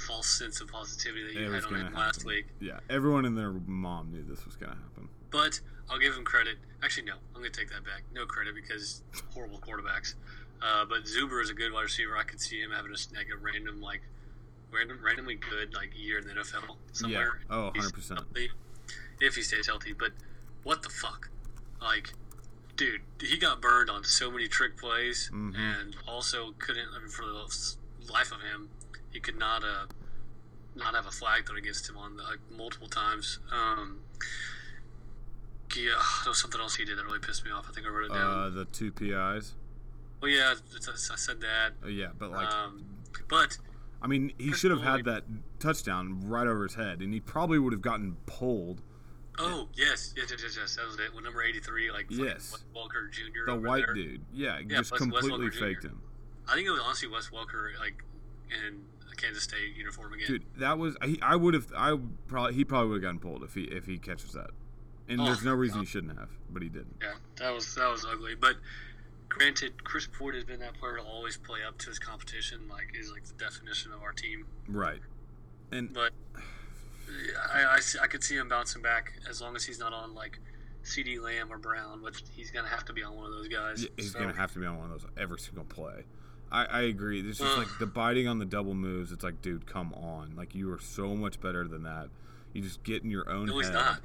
[0.08, 2.46] false sense of positivity that you was had on him last week.
[2.60, 5.10] Yeah, everyone and their mom knew this was gonna happen.
[5.32, 5.60] But
[5.92, 6.58] I'll give him credit.
[6.84, 8.04] Actually, no, I'm going to take that back.
[8.14, 10.16] No credit because horrible quarterbacks.
[10.62, 12.18] Uh, but Zuber is a good wide receiver.
[12.18, 14.02] I could see him having a, like a random, like,
[14.72, 17.42] random, randomly good like year in the NFL somewhere.
[17.50, 17.56] Yeah.
[17.56, 18.24] Oh, 100%.
[19.20, 19.94] If he stays healthy.
[19.94, 20.12] But
[20.64, 21.30] what the fuck?
[21.82, 22.14] Like,
[22.86, 25.56] dude, he got burned on so many trick plays Mhm.
[25.56, 28.70] and also couldn't, I mean, for the life of him,
[29.12, 29.86] he could not, uh,
[30.74, 33.38] not have a flag thrown against him on the, like multiple times.
[33.52, 34.00] Um,
[35.76, 35.92] yeah,
[36.24, 37.68] there was something else he did that really pissed me off.
[37.70, 38.40] I think I wrote it down.
[38.46, 39.54] Uh, the two PIs.
[40.20, 41.74] well, yeah, it's- I said that.
[41.84, 42.84] Uh, yeah, but like, um,
[43.28, 43.58] but
[44.02, 45.26] I mean, he should have had that
[45.60, 48.82] touchdown right over his head, and he probably would have gotten pulled.
[49.40, 51.14] Oh yes, yes, yes, yes, yes, that was it.
[51.14, 52.52] When number eighty-three, like Yes.
[52.52, 53.46] Wes Welker Jr.
[53.52, 53.94] The white there.
[53.96, 55.60] dude, yeah, Yeah, just Wes- Wes completely Jr.
[55.60, 56.02] faked him.
[56.48, 58.04] I think it was honestly Wes Welker, like
[58.50, 60.28] in a Kansas State uniform again.
[60.28, 63.44] Dude, that was I, I would have I probably he probably would have gotten pulled
[63.44, 64.50] if he if he catches that,
[65.08, 66.98] and Oh, there's no reason he shouldn't have, but he didn't.
[67.02, 68.36] Yeah, that was that was ugly.
[68.36, 68.56] But
[69.30, 72.68] granted, Chris Ford has been that player to always play up to his competition.
[72.70, 74.46] Like he's like the definition of our team.
[74.68, 75.00] Right,
[75.72, 76.12] and But
[77.54, 80.40] I, I, I could see him bouncing back as long as he's not on like
[80.84, 83.88] CeeDee Lamb or Brown, which he's gonna have to be on one of those guys.
[83.98, 86.04] He's So, gonna have to be on one of those every single play.
[86.52, 87.22] I, I agree.
[87.22, 87.58] Just Ugh.
[87.60, 89.12] like the biting on the double moves.
[89.12, 90.34] It's like, dude, come on!
[90.36, 92.10] Like you are so much better than that.
[92.54, 93.66] You just get in your own No, head.
[93.66, 94.02] he's not.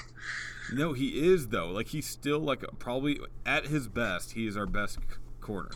[0.73, 1.69] No, he is though.
[1.71, 4.33] Like he's still like probably at his best.
[4.33, 5.71] He is our best c- corner.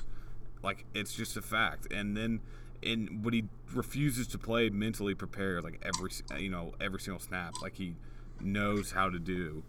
[0.63, 1.93] Like it's just a fact.
[1.93, 2.41] And then
[2.83, 6.11] and but he refuses to play mentally prepared like every
[6.43, 7.95] you know every single snap like he
[8.41, 9.63] knows how to do.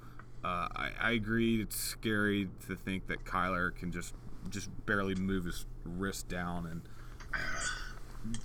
[0.44, 1.62] Uh, I, I agree.
[1.62, 4.14] It's scary to think that Kyler can just
[4.50, 6.82] just barely move his wrist down and
[7.34, 7.38] uh,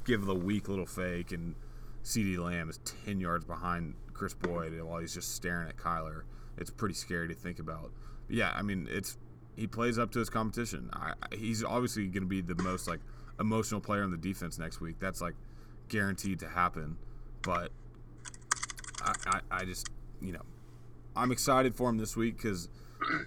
[0.05, 1.55] give the weak little fake, and
[2.05, 6.23] CeeDee Lamb is ten yards behind Kris Boyd while he's just staring at Kyler.
[6.59, 7.91] It's pretty scary to think about.
[8.29, 9.17] Yeah, I mean, it's
[9.57, 10.91] he plays up to his competition.
[10.93, 13.01] I- he's obviously going to be the most like
[13.41, 14.97] emotional player on the defense next week.
[14.99, 15.35] That's like
[15.89, 16.97] guaranteed to happen.
[17.43, 17.71] But
[19.03, 19.89] I, I, I just
[20.21, 20.43] you know
[21.15, 22.69] I'm excited for him this week because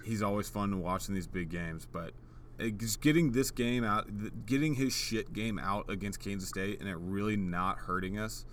[0.04, 1.86] he's always fun watching these big games.
[1.90, 2.12] But
[2.58, 6.88] eh, just getting this game out, getting his shit game out against Kansas State, and
[6.88, 8.44] it really not hurting us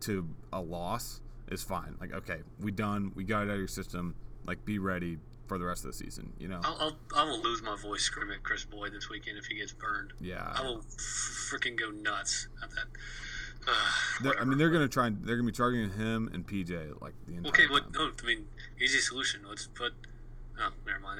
[0.00, 1.96] to a loss is fine.
[2.00, 4.14] Like, okay, we done, we got it out of your system.
[4.46, 6.32] Like, be ready for the rest of the season.
[6.38, 6.60] You know?
[6.62, 9.56] I'll, I'll, I will lose my voice screaming at Kris Boyd this weekend if he
[9.56, 10.12] gets burned.
[10.20, 10.52] Yeah.
[10.54, 12.86] I will freaking go nuts at that.
[14.24, 15.08] Uh, I mean, they're gonna try.
[15.08, 17.92] and They're gonna be targeting him and PJ like the entire Okay, what?
[17.92, 18.46] No, I mean,
[18.80, 19.40] easy solution.
[19.48, 19.92] Let's put.
[20.60, 21.18] Oh, never mind.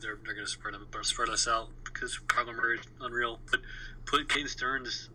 [0.00, 3.40] They're they're going to spread them, spread us out because Kyler Murray's unreal.
[3.50, 3.60] But
[4.06, 5.10] put Caden Sterns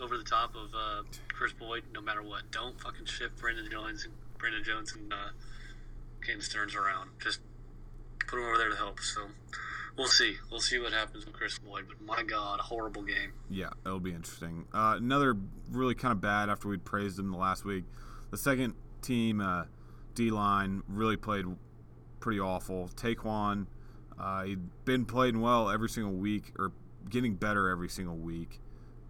[0.00, 2.50] over the top of uh, Kris Boyd, no matter what.
[2.50, 5.28] Don't fucking shift Brandon Jones and Brandon Jones and uh,
[6.26, 7.10] Caden Sterns around.
[7.22, 7.40] Just
[8.34, 9.00] put him over there to help.
[9.00, 9.22] So
[9.96, 10.36] we'll see.
[10.50, 11.86] We'll see what happens with Kris Boyd.
[11.88, 13.32] But my God, horrible game.
[13.50, 14.66] Yeah, it'll be interesting.
[14.72, 15.36] Uh, another
[15.70, 17.84] really kind of bad after we'd praised him the last week.
[18.30, 19.64] The second team uh,
[20.14, 21.46] D line really played
[22.20, 22.88] pretty awful.
[22.96, 23.66] Ta'Quon,
[24.18, 26.72] uh, he'd been playing well every single week or
[27.10, 28.60] getting better every single week,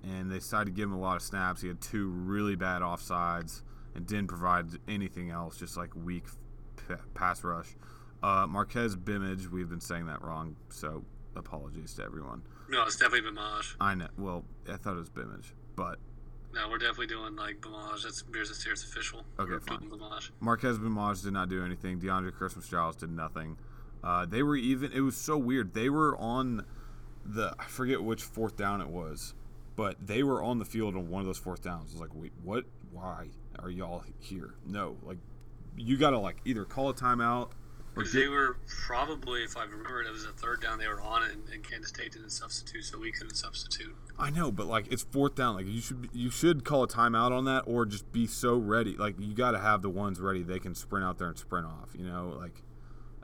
[0.03, 1.63] and they decided to give him a lot of snaps.
[1.63, 3.63] He had two really bad offsides
[3.95, 6.25] and didn't provide anything else, just like weak
[7.15, 7.77] pass rush.
[8.25, 11.05] Uh, Marqez Bimage, we've been saying that wrong, so
[11.37, 12.41] apologies to everyone.
[12.71, 13.77] No, it's definitely Bamaj.
[13.79, 14.09] I know.
[14.17, 15.99] Well, I thought it was Bimage, but
[16.55, 18.03] No, we're definitely doing like Bamaj.
[18.03, 19.27] That's Beers and Steers official.
[19.39, 19.91] Okay, We're fine.
[19.91, 20.31] Bamaj.
[20.43, 22.01] Marqez Bimage did not do anything.
[22.01, 23.59] DeAndre Christmas Giles did nothing.
[24.03, 24.91] Uh, they were even.
[24.93, 25.75] It was so weird.
[25.75, 26.65] They were on
[27.27, 27.55] the.
[27.59, 29.35] I forget which fourth down it was,
[29.77, 31.91] but they were on the field on one of those fourth downs.
[31.91, 32.65] I was like, wait, what?
[32.91, 34.55] Why are y'all here?
[34.67, 35.19] No, like,
[35.77, 37.51] you got to like either call a timeout
[37.97, 41.23] or they were probably, if I remember, it was a third down they were on
[41.23, 43.95] it, and, and Kansas State didn't substitute, so we couldn't substitute.
[44.19, 45.57] I know, but like it's fourth down.
[45.57, 48.97] Like you should you should call a timeout on that, or just be so ready.
[48.97, 50.43] Like you got to have the ones ready.
[50.43, 51.91] They can sprint out there and sprint off.
[51.97, 52.63] You know, like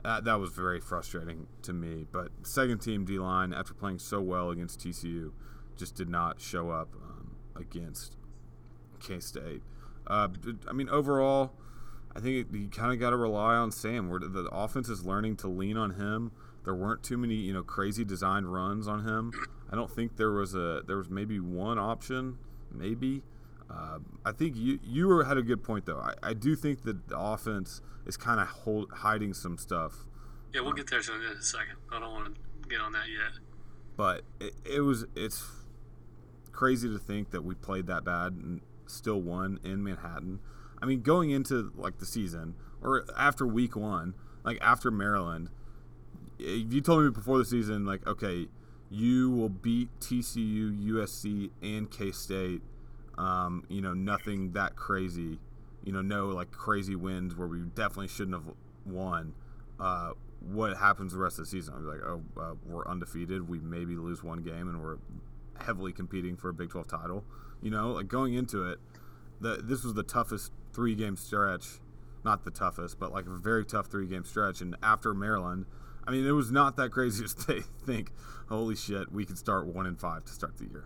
[0.03, 2.05] that, that was very frustrating to me.
[2.11, 5.31] But second team D line, after playing so well against TCU,
[5.77, 8.17] just did not show up um, against
[8.99, 9.61] K State.
[10.07, 10.29] Uh,
[10.67, 11.53] I mean, overall,
[12.15, 14.09] I think it, you kind of got to rely on Sam.
[14.09, 16.31] Where the, offense is learning to lean on him.
[16.63, 19.31] There weren't too many, you know, crazy designed runs on him.
[19.71, 22.37] I don't think there was a there was maybe one option,
[22.71, 23.23] maybe.
[23.69, 25.99] Uh, I think you you were, had a good point though.
[25.99, 30.05] I, I do think that the offense is kind of hold, hiding some stuff,
[30.53, 31.77] Yeah, we'll get there to in a second.
[31.91, 33.39] I don't want to get on that yet.
[33.95, 35.45] but it, it was it's
[36.51, 40.39] crazy to think that we played that bad and still won in Manhattan.
[40.81, 45.49] I mean, going into like the season or after week one, like after Maryland,
[46.39, 48.47] if you told me before the season, like, okay,
[48.89, 52.61] you will beat TCU, USC, and K State,
[53.17, 55.39] um, you know, nothing that crazy,
[55.83, 58.53] you know, no like crazy wins where we definitely shouldn't have
[58.85, 59.33] won.
[59.79, 61.75] Uh, what happens the rest of the season?
[61.75, 63.47] Be like, oh, uh, we're undefeated.
[63.47, 64.97] We maybe lose one game, and we're
[65.59, 67.23] heavily competing for a Big 12 title.
[67.61, 68.79] You know, like going into it,
[69.39, 71.79] the, this was the toughest three game stretch.
[72.23, 74.61] Not the toughest, but like a very tough three game stretch.
[74.61, 75.65] And after Maryland,
[76.05, 78.11] I mean, it was not that crazy to th- think,
[78.49, 80.85] holy shit, we could start one and five to start the year.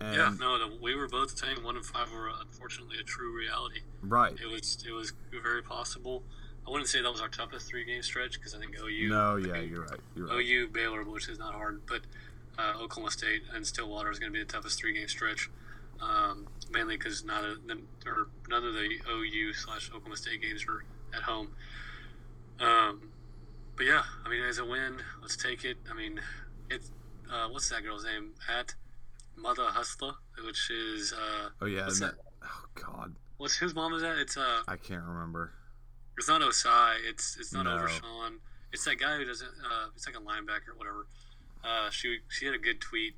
[0.00, 3.36] And, yeah, no, the, we were both saying one and five were unfortunately a true
[3.36, 3.80] reality.
[4.02, 4.32] Right.
[4.32, 6.22] It was it was very possible.
[6.66, 9.08] I wouldn't say that was our toughest three game stretch because I think OU.
[9.08, 10.00] No, yeah, you're right.
[10.14, 10.44] You're right.
[10.44, 12.02] OU, Baylor, which is not hard, but
[12.58, 15.48] uh, Oklahoma State and Stillwater is going to be the toughest three game stretch.
[16.00, 16.46] Um,
[16.76, 20.84] mainly because neither them- or none of the OU slash Oklahoma State games were
[21.14, 21.48] at home.
[22.60, 23.10] Um,
[23.76, 25.78] but yeah, I mean, as a win, let's take it.
[25.90, 26.20] I mean,
[26.70, 26.90] it's
[27.32, 28.32] uh, what's that girl's name?
[28.48, 28.74] At
[29.36, 30.12] Mother Hustler,
[30.44, 31.84] which is uh, Oh, yeah.
[31.86, 32.16] what's and that?
[32.16, 33.14] that- oh, God.
[33.38, 34.18] What's whose mom is that?
[34.18, 35.52] It's uh, I can't remember.
[36.18, 36.96] it's not Osai.
[37.08, 37.76] It's it's not No.
[37.76, 38.36] Overshawn.
[38.72, 39.48] It's that guy who doesn't.
[39.48, 41.06] Uh, it's like a linebacker or whatever.
[41.64, 43.14] Uh, she she had a good tweet.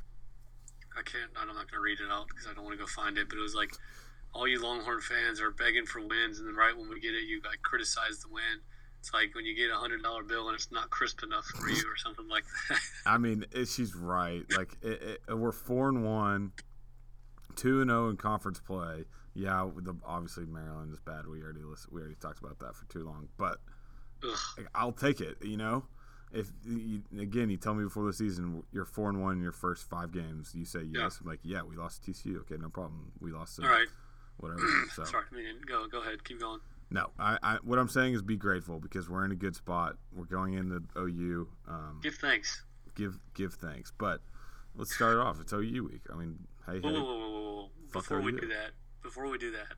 [0.99, 1.31] I can't.
[1.39, 3.29] I'm not going to read it out because I don't want to go find it.
[3.29, 3.71] But it was like,
[4.35, 7.25] all you Longhorn fans are begging for wins, and then right when we get it,
[7.25, 8.61] you like criticize the win.
[9.01, 11.69] It's like when you get a hundred dollar bill and it's not crisp enough for
[11.69, 12.81] you, or something like that.
[13.07, 14.43] I mean, it, she's right.
[14.57, 16.53] Like, it, it, we're four and one.
[17.55, 19.05] two and zero in conference play.
[19.35, 21.27] Yeah, the, obviously Maryland is bad.
[21.29, 23.59] We already list, we already talked about that for too long, but
[24.57, 25.37] like, I'll take it.
[25.43, 25.85] You know,
[26.33, 29.53] if you, again you tell me before the season you're four and one in your
[29.53, 31.03] first five games, you say Yeah.
[31.05, 31.19] yes.
[31.21, 32.41] I'm like, yeah, we lost to TCU.
[32.41, 33.13] Okay, no problem.
[33.21, 33.89] We lost to All right.
[34.39, 34.61] whatever.
[34.95, 35.25] So Sorry.
[35.33, 36.25] I mean, go go ahead.
[36.25, 36.61] Keep going.
[36.91, 39.97] no, I, I what I'm saying is be grateful because we're in a good spot.
[40.15, 41.49] We're going into OU.
[41.69, 42.65] Um, Give thanks.
[42.95, 44.21] give give thanks, but
[44.75, 45.41] let's start it off.
[45.41, 46.03] It's OU week.
[46.13, 46.95] I mean, hey, Whoa, hey.
[46.99, 47.69] whoa, whoa, whoa, whoa, whoa.
[47.93, 49.73] Before we do that, before we do that,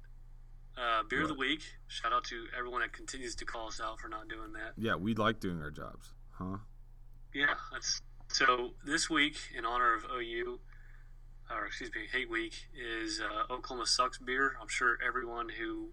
[0.81, 1.63] uh, beer of the week.
[1.89, 4.73] Shout out to everyone that continues to call us out for not doing that.
[4.77, 6.57] Yeah, we like doing our jobs, huh?
[7.35, 8.71] Yeah, that's so.
[8.85, 10.59] This week, in honor of OU,
[11.51, 14.57] or excuse me, Hate Week, is uh, Oklahoma Sucks beer.
[14.61, 15.91] I'm sure everyone who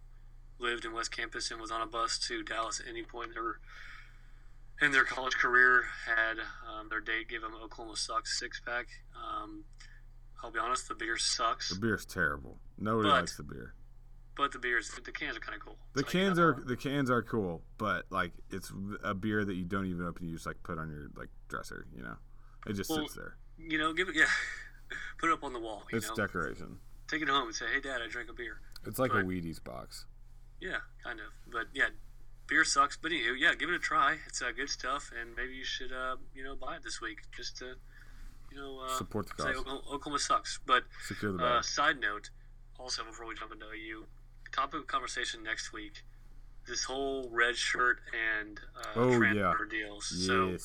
[0.60, 3.33] lived in West Campus and was on a bus to Dallas at any point in
[3.36, 3.60] their
[4.81, 8.88] in their college career had um, their date give them Oklahoma Sucks six pack.
[9.15, 9.63] Um,
[10.43, 12.60] I'll be honest, the beer sucks, The beer's terrible.
[12.77, 13.73] Nobody But- likes the beer.
[14.38, 15.76] But the beers, the cans are kind of cool.
[15.93, 18.71] The like, cans are the cans are cool, but like it's
[19.04, 20.28] a beer that you don't even open.
[20.28, 21.86] You just like put on your like dresser.
[21.95, 22.15] You know,
[22.67, 23.36] it just Well, sits there.
[23.58, 24.26] you know, give it, yeah,
[25.19, 25.84] put it up on the wall.
[25.91, 26.78] You It's know, decoration.
[27.08, 29.26] take it home and say, "Hey, Dad, I drank a beer." It's like a but-
[29.28, 30.06] Wheaties box.
[30.62, 31.28] Yeah, kind of.
[31.52, 31.89] But yeah,
[32.47, 32.97] beer sucks.
[32.97, 34.17] But anywho, yeah, give it a try.
[34.28, 37.19] It's uh, good stuff, and maybe you should, uh, you know, buy it this week
[37.36, 37.73] just to,
[38.52, 39.58] you know, uh, Support the say cause.
[39.60, 40.60] Oklahoma, Oklahoma sucks.
[40.65, 41.63] But Secure the uh, bag.
[41.63, 42.30] side note,
[42.80, 44.06] also before we jump into OU,
[44.58, 46.04] topic of conversation next week.
[46.67, 48.00] This whole red shirt
[48.38, 49.80] and uh, Oh, transfer yeah.
[49.86, 50.26] deals.
[50.26, 50.58] So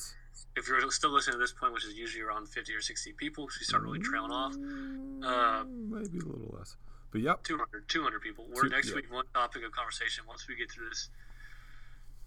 [0.57, 3.45] if you're still listening to this point, which is usually around 50 or 60 people,
[3.45, 6.75] because we start really trailing off, uh, Maybe a little less,
[7.11, 7.43] but yep.
[7.43, 8.45] 200, 200 people.
[8.51, 10.25] We're Two- next week, one topic of conversation.
[10.27, 11.09] Once we get through this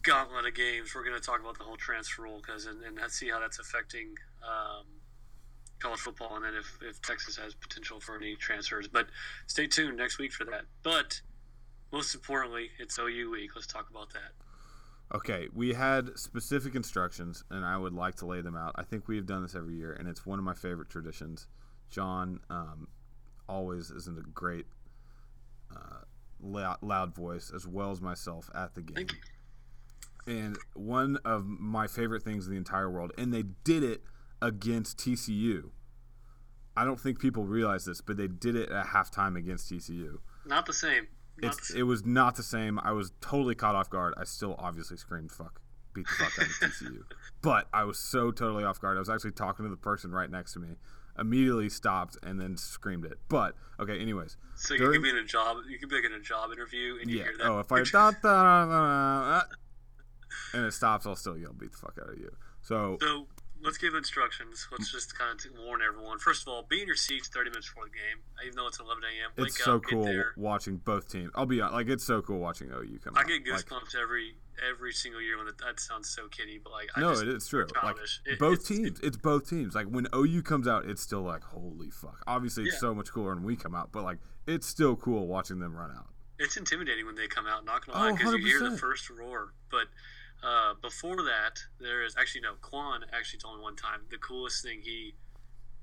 [0.02, 2.98] gauntlet of games, we're going to talk about the whole transfer rule because and, and
[3.10, 4.86] see how that's affecting um,
[5.80, 8.88] college football, and then if, if Texas has potential for any transfers.
[8.88, 9.08] But
[9.48, 10.62] stay tuned next week for that.
[10.82, 11.20] But
[11.92, 13.50] most importantly, it's OU week.
[13.54, 14.32] Let's talk about that.
[15.14, 18.72] Okay, we had specific instructions, and I would like to lay them out.
[18.74, 21.46] I think we've done this every year, and it's one of my favorite traditions.
[21.90, 22.88] John um,
[23.48, 24.66] always is in a great,
[25.70, 26.00] uh,
[26.40, 28.96] loud, loud voice, as well as myself at the game.
[28.96, 29.18] Thank you.
[30.26, 34.02] And one of my favorite things in the entire world, and they did it
[34.42, 35.70] against TCU.
[36.76, 40.18] I don't think people realize this, but they did it at halftime against TCU.
[40.44, 41.06] Not the same.
[41.42, 42.78] It's, it was not the same.
[42.78, 44.14] I was totally caught off guard.
[44.16, 45.60] I still obviously screamed "fuck,"
[45.92, 47.02] beat the fuck out of TCU,
[47.42, 48.96] but I was so totally off guard.
[48.96, 50.76] I was actually talking to the person right next to me.
[51.18, 53.18] Immediately stopped and then screamed it.
[53.28, 54.36] But okay, anyways.
[54.54, 55.58] so you during- could be in a job.
[55.68, 57.24] You could be like in a job interview, and you Yeah.
[57.24, 57.46] hear that.
[57.46, 59.42] Oh, if I da, da, da, da, da,
[60.54, 63.26] and it stops, I'll still yell "beat the fuck out of you." So So
[63.62, 64.66] let's give instructions.
[64.70, 66.18] Let's just kind of warn everyone.
[66.18, 68.78] First of all, be in your seats 30 minutes before the game, even though it's
[68.80, 69.30] 11 a.m.
[69.36, 71.30] Wake it's up, so get cool watching both teams.
[71.34, 73.18] I'll be honest, like it's so cool watching OU come out.
[73.18, 73.28] I out.
[73.44, 74.36] get Like, goosebumps every
[74.70, 77.28] every single year when the, that sounds so kiddie, but like I no, just, it
[77.28, 77.66] is true.
[77.82, 77.96] Like.
[78.24, 79.74] It- both it's- teams, it's both teams.
[79.74, 82.22] Like when OU comes out, it's still like holy fuck.
[82.26, 82.80] Obviously, it's Yeah.
[82.80, 85.90] so much cooler when we come out, but like it's still cool watching them run
[85.90, 86.06] out.
[86.38, 87.64] it's intimidating when they come out.
[87.64, 89.54] Not gonna Oh, lie, because you hear the first roar.
[89.70, 89.86] But
[90.42, 92.54] uh, before that, there is actually no.
[92.60, 95.14] Quan actually told me one time the coolest thing he,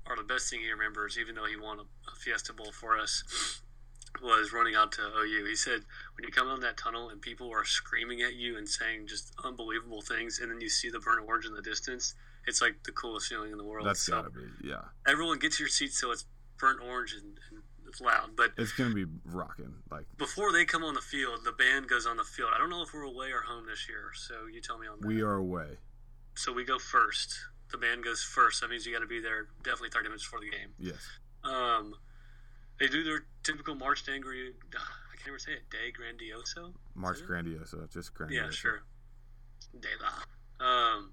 [0.08, 2.98] or the best thing he remembers, even though he won a, a Fiesta Bowl for
[2.98, 3.60] us,
[4.22, 5.46] was running out to OU.
[5.46, 5.80] He said
[6.16, 9.32] when you come down that tunnel and people are screaming at you and saying just
[9.44, 12.14] unbelievable things, and then you see the burnt orange in the distance.
[12.46, 13.86] It's like the coolest feeling in the world.
[13.86, 14.82] That's so gotta be yeah.
[15.06, 16.26] everyone gets your seats so it's
[16.58, 17.62] burnt orange and, and
[17.94, 18.30] it's loud.
[18.36, 19.72] But It's gonna be rocking.
[19.90, 22.50] Like before they come on the field, the band goes on the field.
[22.54, 25.00] I don't know if we're away or home this year, so you tell me on
[25.00, 25.06] that.
[25.06, 25.78] we are away.
[26.34, 27.36] So we go first.
[27.70, 28.60] The band goes first.
[28.60, 30.70] That means you got to be there definitely 30 minutes before the game.
[30.78, 30.98] Yes.
[31.44, 31.94] Um,
[32.80, 36.74] they do their typical March Gr- I can't ever say it, Day Grandioso?
[36.94, 37.18] March?
[37.22, 38.32] Grandioso, just Grandioso.
[38.32, 38.82] Yeah, sure.
[39.78, 40.66] De La.
[40.66, 41.12] Um,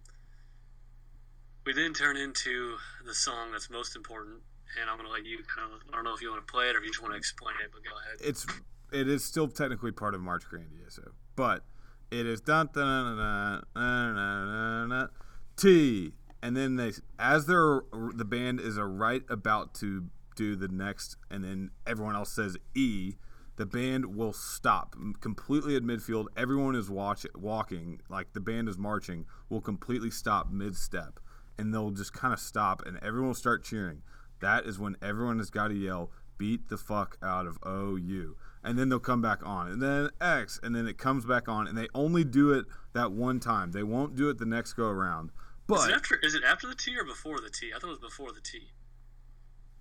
[1.65, 4.41] we then turn into the song that's most important,
[4.79, 5.79] and I'm going to let you kind of.
[5.91, 7.17] I don't know if you want to play it or if you just want to
[7.17, 8.17] explain it, but go ahead.
[8.21, 8.45] It's
[8.91, 11.63] it is still technically part of March Grandioso, but
[12.11, 15.09] it is dun dun dun dun dun dun
[15.57, 17.81] T, and then they as they're
[18.13, 20.05] the band is a right about to
[20.35, 23.15] do the next, and then everyone else says E.
[23.57, 26.27] The band will stop completely at midfield.
[26.35, 31.19] Everyone is watch, walking, like the band is marching, will completely stop mid step.
[31.59, 34.01] And they'll just kind of stop, and everyone will start cheering.
[34.41, 38.35] That is when everyone has got to yell, beat the fuck out of OU.
[38.63, 39.69] And then they'll come back on.
[39.69, 41.67] And then X, and then it comes back on.
[41.67, 43.71] And they only do it that one time.
[43.71, 45.27] They won't do it the next go around.
[45.29, 45.31] Is
[45.67, 47.71] But it, after, is it after the T or before the T?
[47.75, 48.69] I thought it was before the T.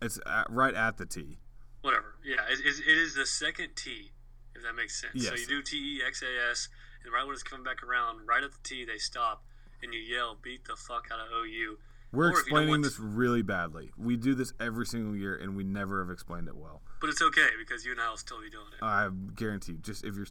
[0.01, 1.39] it's at, right at the T.
[1.83, 2.15] whatever.
[2.25, 4.13] Yeah, it, it, it is the second T,
[4.55, 5.27] if that makes sense.
[5.27, 6.69] So you do T E X A S,
[7.05, 9.43] and right when it's coming back around, right at the T, they stop,
[9.83, 11.79] and you yell, "Beat the fuck out of OU."
[12.13, 13.93] We're Or you explaining this really badly.
[13.97, 16.83] We do this every single year, and we never have explained it well.
[17.01, 18.83] But it's okay because you and I will still be doing it.
[18.83, 19.77] I guarantee.
[19.81, 20.27] Just if you're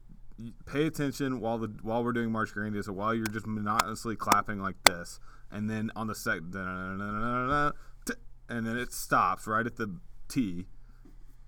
[0.66, 4.82] pay attention while the while we're doing March Grandioso while you're just monotonously clapping like
[4.84, 5.20] this,
[5.52, 7.74] and then on the second, and
[8.68, 9.96] then it stops right at the
[10.28, 10.66] T,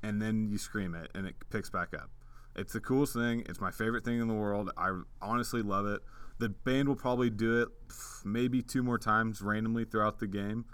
[0.02, 2.10] and then you scream it, and it picks back up.
[2.56, 3.44] It's the coolest thing.
[3.48, 4.72] It's my favorite thing in the world.
[4.78, 6.02] I honestly love it.
[6.42, 7.70] The band will probably do it
[8.26, 10.66] maybe two more times randomly throughout the game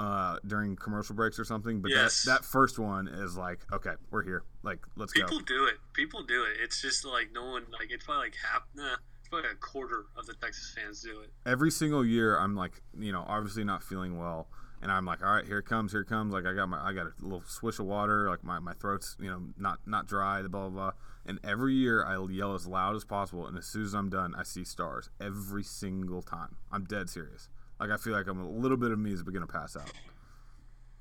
[0.00, 1.80] uh, during commercial breaks or something.
[1.80, 2.24] But Yes.
[2.24, 4.42] that, that first one is like, okay, we're here.
[4.64, 5.38] Like, let's People go.
[5.38, 5.74] People do it.
[5.92, 6.60] People do it.
[6.60, 8.62] It's just like no one like it's probably like half.
[8.74, 11.30] Nah, it's probably a quarter of the Texas fans do it.
[11.46, 14.48] Every single year, I'm like, you know, obviously not feeling well.
[14.82, 16.34] And I'm like, all right, here it comes, here it comes.
[16.34, 18.28] Like I got my, I got a little swish of water.
[18.28, 20.42] Like my, my throat's, you know, not not dry.
[20.42, 20.92] The blah blah blah.
[21.26, 23.46] And every year I yell as loud as possible.
[23.46, 26.56] And as soon as I'm done, I see stars every single time.
[26.70, 27.48] I'm dead serious.
[27.80, 29.90] Like I feel like I'm a little bit of me is beginning to pass out.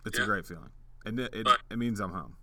[0.06, 0.72] It's a great feeling,
[1.06, 2.36] and it it, But- it means I'm home.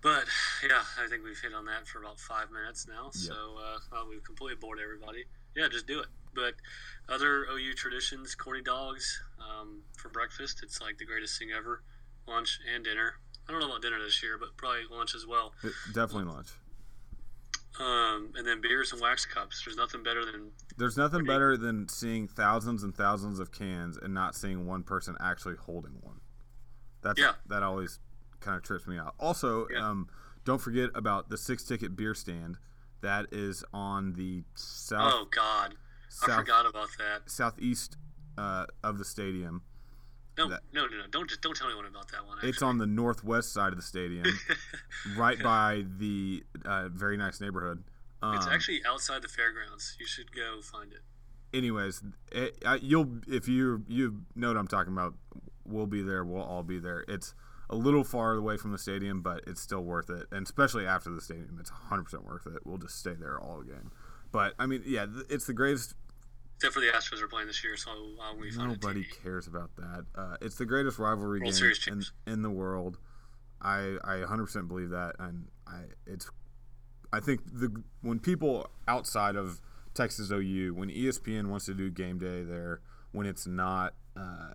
[0.00, 0.24] But
[0.68, 3.10] yeah, I think we've hit on that for about five minutes now.
[3.14, 3.20] Yeah.
[3.20, 5.24] So uh, well, we've completely bored everybody.
[5.56, 6.06] Yeah, just do it.
[6.34, 6.54] But
[7.08, 10.60] other OU traditions, corny dogs um, for breakfast.
[10.64, 11.82] It's like the greatest thing ever.
[12.26, 13.14] Lunch and dinner.
[13.48, 15.52] I don't know about dinner this year, but probably lunch as well.
[15.62, 16.48] It, definitely lunch.
[17.80, 19.62] Um, and then beers and wax cups.
[19.64, 24.12] There's nothing better than There's nothing better than seeing thousands and thousands of cans and
[24.12, 26.20] not seeing one person actually holding one.
[27.00, 27.34] That's Yeah.
[27.46, 27.98] that always
[28.40, 29.14] kind of trips me out.
[29.18, 29.88] Also, Yeah.
[29.88, 30.08] um,
[30.44, 32.58] don't forget about the six ticket beer stand
[33.00, 35.74] that is on the south oh god,
[36.22, 37.30] I forgot about that.
[37.30, 37.96] southeast
[38.36, 39.62] uh, of the stadium.
[40.38, 41.04] No, that- no, no, no.
[41.10, 42.38] Don't just don't tell anyone about that one.
[42.42, 44.24] It's on the northwest side of the stadium,
[45.16, 47.84] right by the uh, very nice neighborhood.
[48.22, 49.96] Um, It's actually outside the fairgrounds.
[50.00, 51.00] You should go find it.
[51.56, 55.14] anyways, it, I, you'll if you you know what I'm talking about,
[55.66, 56.24] we'll be there.
[56.24, 57.04] We'll all be there.
[57.08, 57.34] It's
[57.68, 61.10] a little far away from the stadium, but it's still worth it, and especially after
[61.10, 62.64] the stadium, it's 100 percent worth it.
[62.64, 63.90] We'll just stay there all game.
[64.30, 65.94] But I mean, yeah, it's the greatest.
[66.62, 69.74] Except for the Astros are playing this year, so I'll we find Nobody cares about
[69.74, 70.04] that.
[70.14, 72.98] Uh, it's the greatest rivalry World game in, in the world.
[73.60, 76.30] I I 100 percent believe that, and I it's.
[77.12, 79.60] I think the when people outside of
[79.92, 84.54] Texas OU, when ESPN wants to do game day there, when it's not, uh,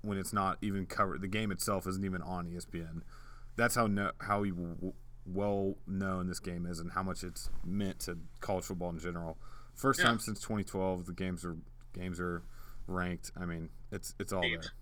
[0.00, 3.02] when it's not even covered, the game itself isn't even on ESPN.
[3.56, 4.46] That's how no, how
[5.26, 9.36] well known this game is, and how much it's meant to college football in general.
[9.74, 10.06] First Yeah.
[10.06, 11.56] time since 2012, the games are
[11.92, 12.42] games are
[12.86, 13.30] ranked.
[13.36, 14.64] I mean, it's it's all Teams.
[14.66, 14.72] there.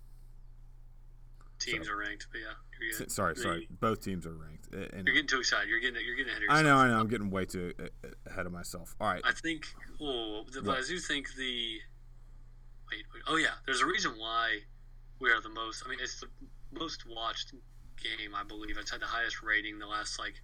[1.59, 3.67] Teams are ranked, but yeah, getting, Sorry, sorry.
[3.69, 4.73] Both teams are ranked.
[4.73, 5.69] And- You're getting too excited.
[5.69, 6.59] You're getting you're getting ahead of yourself.
[6.59, 6.99] I know, I know.
[6.99, 7.73] I'm getting way too
[8.25, 8.95] ahead of myself.
[8.99, 9.21] All right.
[9.23, 9.67] I think.
[10.01, 10.77] Oh, but?
[10.77, 11.79] I do think the.
[12.91, 13.23] Wait, wait.
[13.27, 14.61] Oh yeah, there's a reason why
[15.19, 15.83] we are the most.
[15.85, 16.27] I mean, it's the
[16.71, 17.51] most watched
[18.01, 18.77] game, I believe.
[18.77, 20.41] It's had the highest rating the last like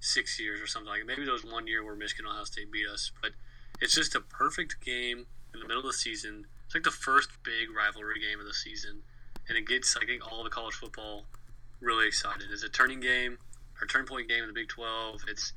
[0.00, 1.06] six years or something like.
[1.06, 3.32] Maybe there was one year where Michigan Ohio State beat us, but
[3.80, 6.46] it's just a perfect game in the middle of the season.
[6.66, 9.02] It's like the first big rivalry game of the season,
[9.48, 11.24] and it gets I think all the college football
[11.80, 12.48] really excited.
[12.52, 13.38] It's a turning game
[13.80, 15.22] or turning point game in the Big Twelve.
[15.28, 15.52] It's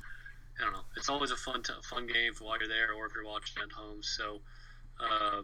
[0.60, 0.84] I don't know.
[0.96, 3.72] It's always a fun t- fun game while you're there or if you're watching at
[3.72, 4.04] home.
[4.04, 4.42] So.
[5.00, 5.42] Uh,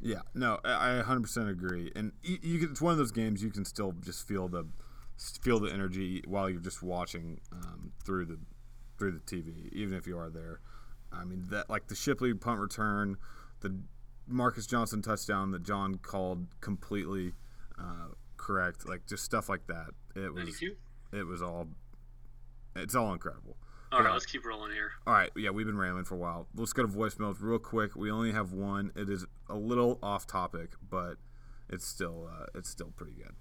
[0.00, 1.92] Yeah, no, I I 100% agree.
[1.94, 4.66] And you, you it's one of those games you can still just feel the
[5.42, 8.38] feel the energy while you're just watching um, through the
[8.98, 10.60] through the TV, even if you are there.
[11.14, 13.16] I mean that like the Shipley punt return,
[13.60, 13.76] the
[14.26, 17.32] Marcus Johnson touchdown that John called completely
[17.78, 19.90] uh, correct, like just stuff like that.
[20.16, 20.62] It was
[21.12, 21.68] it was all
[22.76, 23.56] it's all incredible.
[23.92, 24.12] All right, Yeah.
[24.14, 24.90] let's keep rolling here.
[25.06, 26.48] All right, yeah, we've been rambling for a while.
[26.56, 27.94] Let's go to voicemails real quick.
[27.94, 28.90] We only have one.
[28.96, 31.14] It is a little off topic, but
[31.68, 33.34] it's still uh, it's still pretty good.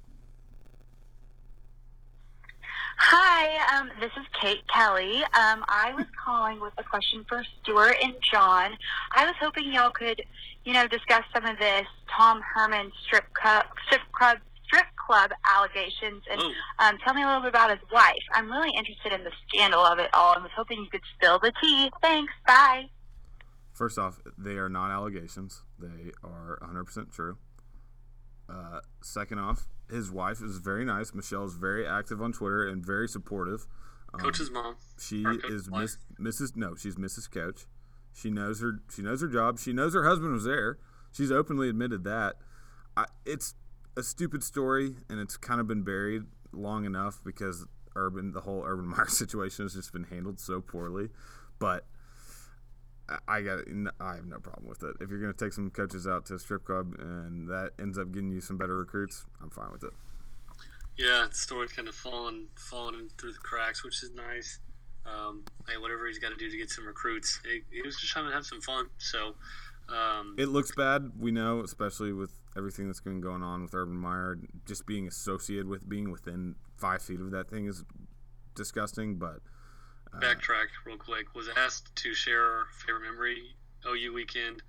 [3.05, 5.23] Hi, um, this is Kate Kelly.
[5.23, 8.71] Um, I was calling with a question for Stuart and John.
[9.11, 10.21] I was hoping y'all could,
[10.63, 11.85] you know, discuss some of this
[12.15, 16.41] Tom Herman strip club, strip club, strip club allegations, and
[16.79, 18.23] um, tell me a little bit about his wife.
[18.31, 21.39] I'm really interested in the scandal of it all, and was hoping you could spill
[21.39, 21.91] the tea.
[22.01, 22.31] Thanks.
[22.47, 22.85] Bye.
[23.73, 25.63] First off, they are not allegations.
[25.77, 27.37] They are 100% true.
[28.53, 31.13] Uh, second off, his wife is very nice.
[31.13, 33.65] Michelle is very active on Twitter and very supportive.
[34.13, 34.75] Um, coach's mom.
[34.99, 35.69] She is.
[35.69, 36.55] Miss, Mrs.
[36.55, 37.31] No, she's Mrs.
[37.31, 37.65] Coach.
[38.13, 38.79] She knows her.
[38.93, 39.59] She knows her job.
[39.59, 40.77] She knows her husband was there.
[41.11, 42.35] She's openly admitted that.
[42.95, 43.55] I, it's
[43.97, 48.63] a stupid story, and it's kind of been buried long enough because Urban, the whole
[48.65, 51.09] Urban Meyer situation has just been handled so poorly.
[51.59, 51.85] But
[53.27, 53.59] I- got,
[53.99, 54.95] I have no problem with it.
[55.01, 57.97] If you're going to take some coaches out to a strip club and that ends
[57.97, 59.93] up getting you some better recruits, I'm fine with it.
[60.97, 64.59] Yeah, the story's kind of falling falling in through the cracks, which is nice.
[65.05, 68.11] Um, hey, whatever he's got to do to get some recruits, he, he was just
[68.13, 68.85] trying to have some fun.
[68.99, 69.35] So,
[69.89, 73.95] um, It looks bad, we know, especially with everything that's been going on with Urban
[73.97, 74.37] Meyer.
[74.65, 77.83] Just being associated with being within five feet of that thing is
[78.55, 79.15] disgusting.
[79.15, 79.39] But
[80.19, 81.33] backtrack real quick.
[81.35, 83.55] Was asked to share our favorite memory
[83.87, 84.61] OU weekend,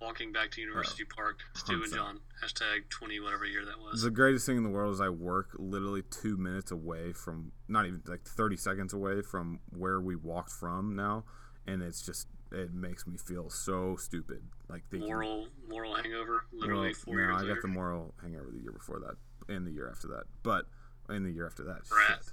[0.00, 1.38] walking back to University Park.
[1.54, 2.20] Stu and John.
[2.44, 4.02] Hashtag twenty whatever year that was.
[4.02, 7.86] the greatest thing in the world is I work literally two minutes away from, not
[7.86, 11.24] even like 30 seconds away from where we walked from now,
[11.66, 14.42] and it's just it makes me feel so stupid.
[14.68, 16.44] Like thinking, moral moral hangover.
[16.52, 17.54] Literally Well, four no, years I later.
[17.54, 20.66] got the moral hangover the year before that, and the year after that, but
[21.08, 22.18] in the year after that, Rat.
[22.24, 22.32] shit.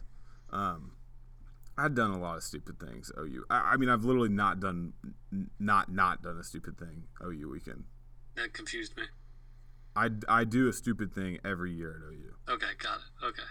[0.52, 0.92] Um,
[1.78, 3.12] I've done a lot of stupid things.
[3.18, 3.46] OU.
[3.50, 4.94] I, I mean, I've literally not done,
[5.32, 7.04] n- not not done a stupid thing.
[7.24, 7.86] OU weekend.
[8.36, 9.04] that confused me.
[9.96, 12.54] I, I do a stupid thing every year at OU.
[12.56, 13.26] Okay, got it.
[13.26, 13.44] Okay,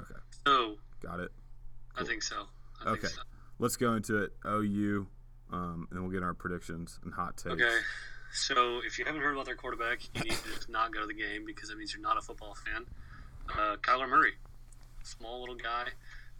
[0.00, 1.32] Okay, so got it.
[1.98, 2.46] I think so.
[2.84, 3.22] I Okay, Think so.
[3.58, 4.32] let's go into it.
[4.46, 5.06] OU,
[5.52, 7.54] um, and then we'll get our predictions and hot takes.
[7.54, 7.78] Okay.
[8.32, 11.06] So if you haven't heard about their quarterback, you need to just not go to
[11.06, 12.84] the game because that means you're not a football fan.
[13.48, 14.32] Uh, Kyler Murray,
[15.04, 15.84] small little guy,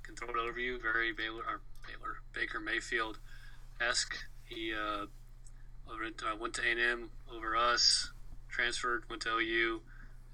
[0.06, 0.80] can throw it over you.
[0.80, 3.18] Very Baylor, or Baylor Baker Mayfield
[3.80, 4.16] esque.
[4.44, 5.06] He uh,
[5.88, 8.12] went, uh, went to A&M over us,
[8.48, 9.82] transferred, went to OU,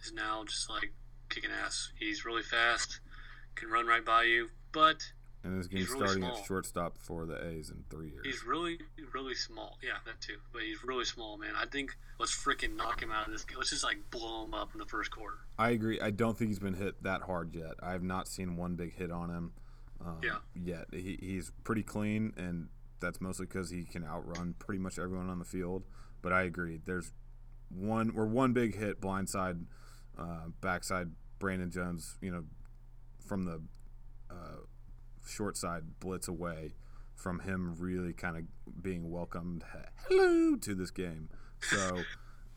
[0.02, 0.92] is now just like
[1.28, 1.92] kicking ass.
[1.98, 3.00] He's really fast,
[3.54, 5.12] can run right by you, but
[5.44, 6.38] And is getting He's really starting small.
[6.38, 8.24] at shortstop for the A's in three years.
[8.24, 8.78] He's really,
[9.14, 9.78] really small.
[9.82, 10.36] Yeah, that too.
[10.52, 11.54] But he's really small, man.
[11.56, 13.56] I think let's freaking knock him out of this game.
[13.58, 15.38] Let's just like blow him up in the first quarter.
[15.58, 16.00] I agree.
[16.00, 17.74] I don't think he's been hit that hard yet.
[17.82, 19.52] I have not seen one big hit on him
[20.04, 20.38] um, Yeah.
[20.54, 20.86] yet.
[20.92, 22.68] He, he's pretty clean, and
[23.00, 25.84] that's mostly because he can outrun pretty much everyone on the field.
[26.22, 26.80] But I agree.
[26.84, 27.12] There's
[27.68, 29.64] one or one big hit, blindside,
[30.18, 32.16] uh, backside, Brandon Jones.
[32.20, 32.44] You know,
[33.26, 33.60] from the
[34.30, 34.60] uh,
[35.26, 36.74] short side blitz away
[37.14, 39.62] from him really kind of being welcomed
[40.08, 41.28] hello to this game.
[41.60, 41.98] So,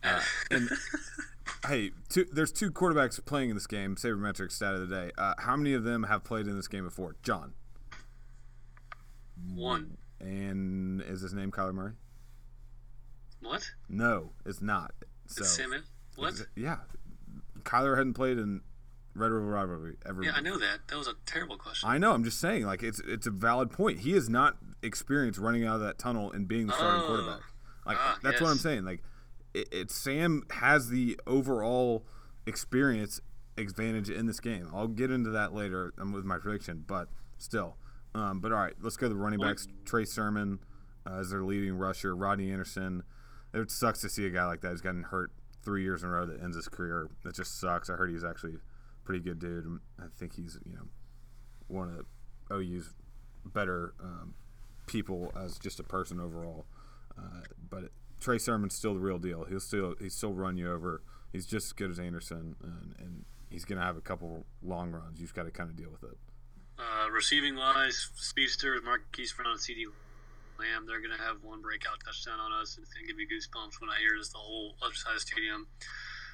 [0.04, 0.22] uh,
[0.52, 0.70] and
[1.66, 3.96] hey, two, there's two quarterbacks playing in this game.
[3.96, 5.12] Sabermetric stat of the day.
[5.18, 7.16] Uh, how many of them have played in this game before?
[7.24, 7.54] John.
[9.54, 9.98] One.
[10.20, 11.94] And is his name Kyler Murray?
[13.42, 13.70] What?
[13.90, 14.92] No, it's not.
[15.28, 15.60] So It's.
[16.16, 16.34] What?
[16.56, 16.78] Yeah,
[17.64, 18.62] Kyler hadn't played in
[19.14, 20.24] Red River Rivalry ever.
[20.24, 20.80] Yeah, I know that.
[20.88, 21.90] That was a terrible question.
[21.90, 22.14] I know.
[22.14, 24.00] I'm just saying, like it's it's a valid point.
[24.00, 27.08] He is not experienced running out of that tunnel and being the starting Oh.
[27.08, 27.42] quarterback.
[27.86, 28.86] Like Ah, that's what I'm saying.
[28.86, 29.04] Like
[29.56, 32.06] it, it Sam has the overall
[32.46, 33.22] experience
[33.58, 34.70] advantage in this game.
[34.74, 37.78] I'll get into that later um, with my prediction, but still.
[38.14, 39.68] Um, but all right, let's go to the running backs.
[39.86, 40.60] Trey Sermon
[41.10, 42.16] uh, as their leading rusher.
[42.16, 43.04] Rodney Anderson.
[43.54, 45.32] It sucks to see a guy like that who's gotten hurt
[45.64, 47.10] three years in a row that ends his career.
[47.24, 47.90] That just sucks.
[47.90, 49.80] I heard he's actually a pretty good dude.
[49.98, 50.88] I think he's you know
[51.68, 52.06] one of
[52.52, 52.94] OU's
[53.46, 54.34] better um,
[54.88, 56.66] people as just a person overall.
[57.18, 59.46] Uh, but Trey Sermon's still the real deal.
[59.46, 61.02] He'll still he still run you over.
[61.32, 65.20] He's just as good as Anderson, and, and he's gonna have a couple long runs.
[65.20, 66.18] You've got to kind of deal with it.
[66.78, 69.86] Uh, receiving wise, speedsters, Marquise Brown, and CeeDee
[70.60, 72.76] Lamb, they're going to have one breakout touchdown on us.
[72.76, 74.30] And it's going to give me goosebumps when I hear this.
[74.30, 75.68] The whole other side of the stadium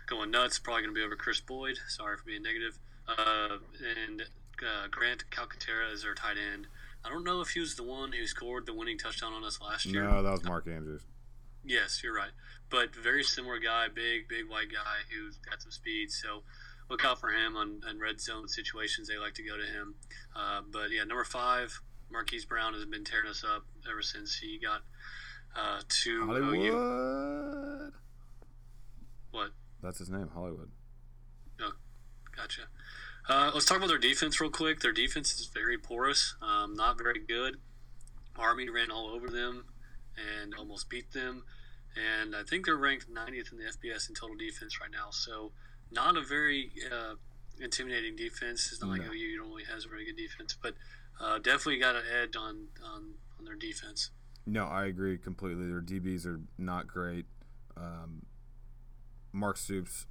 [0.08, 0.60] going nuts.
[0.60, 1.78] Probably going to be over Kris Boyd.
[1.88, 2.78] Sorry for being negative.
[3.08, 4.22] Uh, and
[4.62, 6.68] uh, Grant Calcaterra is their tight end.
[7.04, 9.60] I don't know if he was the one who scored the winning touchdown on us
[9.60, 10.04] last year.
[10.04, 11.02] No, that was Mark Andrews.
[11.64, 12.32] Yes, you're right.
[12.70, 16.12] But very similar guy, big, big white guy who's got some speed.
[16.12, 16.44] So
[16.90, 19.08] look out for him on, on red zone situations.
[19.08, 19.96] They like to go to him.
[20.36, 21.82] Uh, but yeah, number five,
[22.12, 24.82] Marquise Brown has been tearing us up ever since he got
[25.56, 26.26] uh, to OU.
[26.26, 27.94] Hollywood.
[29.32, 29.52] What?
[29.82, 30.70] That's his name, Hollywood.
[31.62, 31.74] Oh,
[32.36, 32.64] gotcha.
[33.30, 34.80] Uh, let's talk about their defense real quick.
[34.80, 37.58] Their defense is very porous, um, not very good.
[38.38, 39.66] Army ran all over them
[40.42, 41.44] and almost beat them.
[41.96, 45.10] And I think they're ranked 90th in the FBS in total defense right now.
[45.12, 45.52] So,
[45.92, 47.16] not a very uh,
[47.60, 48.70] intimidating defense.
[48.72, 49.12] It's not like No.
[49.12, 50.76] OU normally has a very good defense, but
[51.20, 54.12] uh, definitely got an edge on, on, on their defense.
[54.46, 55.68] No, I agree completely.
[55.68, 57.26] Their DBs are not great.
[57.76, 58.26] Um,
[59.34, 60.08] Mark Stoops,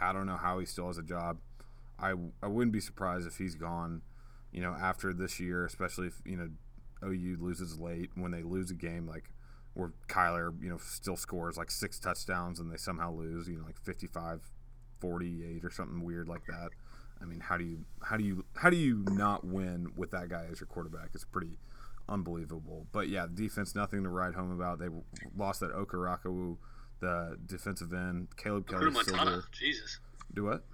[0.00, 1.38] I don't know how he still has a job.
[1.98, 4.02] I, I wouldn't be surprised if he's gone,
[4.52, 6.48] you know, after this year, especially if, you know,
[7.04, 9.30] OU loses late when they lose a game like
[9.78, 13.64] where Kyler, you know, still scores like six touchdowns and they somehow lose, you know,
[13.64, 14.40] like 55
[15.00, 16.70] 48 or something weird like that.
[17.22, 20.28] I mean, how do you how do you how do you not win with that
[20.28, 21.10] guy as your quarterback?
[21.14, 21.58] It's pretty
[22.08, 22.86] unbelievable.
[22.92, 24.80] But yeah, defense nothing to write home about.
[24.80, 24.88] They
[25.36, 26.56] lost that Okarakawu,
[27.00, 28.28] the defensive end.
[28.36, 28.90] Caleb Kelly.
[28.90, 29.42] Montana.
[29.52, 30.00] Jesus.
[30.34, 30.64] Do what?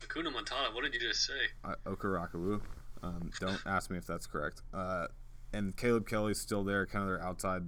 [0.00, 0.68] Akuna Montana.
[0.72, 1.32] What did you just say?
[1.64, 2.60] uh, Okarakawu.
[3.02, 4.62] Um, don't ask me if that's correct.
[4.72, 5.08] Uh,
[5.52, 7.64] and Caleb Kelly's still there, kind of their outside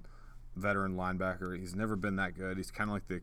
[0.57, 1.59] veteran linebacker.
[1.59, 2.57] He's never been that good.
[2.57, 3.21] He's kind of like the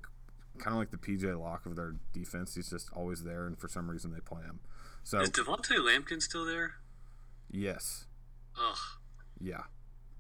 [0.58, 2.56] kind of like the PJ Locke of their defense.
[2.56, 4.60] He's just always there, and for some reason they play him.
[5.04, 6.76] So Is Devontae Lampkin still there?
[7.50, 8.06] yes,
[8.58, 8.78] Ugh.
[9.40, 9.64] yeah,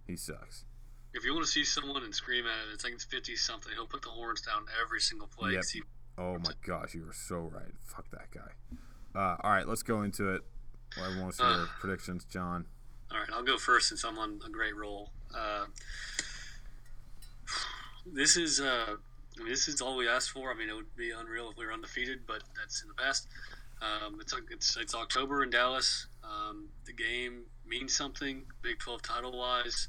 [0.07, 0.65] he sucks.
[1.13, 3.71] If you want to see someone and scream at it, it's like it's 50 something.
[3.75, 5.51] He'll put the horns down every single play.
[5.53, 5.63] Yep.
[5.65, 5.81] See,
[6.17, 7.73] Oh my gosh, you were so right.
[7.85, 8.51] Fuck that guy.
[9.13, 10.41] Uh, all right, let's go into it.
[10.95, 11.65] Well, everyone wants to hear Uh.
[11.79, 12.65] predictions, John.
[13.11, 15.11] All right, I'll go first since I'm on a great roll.
[15.35, 15.65] Uh,
[18.05, 18.95] this is uh,
[19.39, 20.51] I mean, this is all we asked for.
[20.51, 23.27] I mean, it would be unreal if we were undefeated, but that's in the past.
[23.81, 26.07] Um, it's, it's it's October in Dallas.
[26.23, 29.87] Um, the game means something, Big 12 title wise.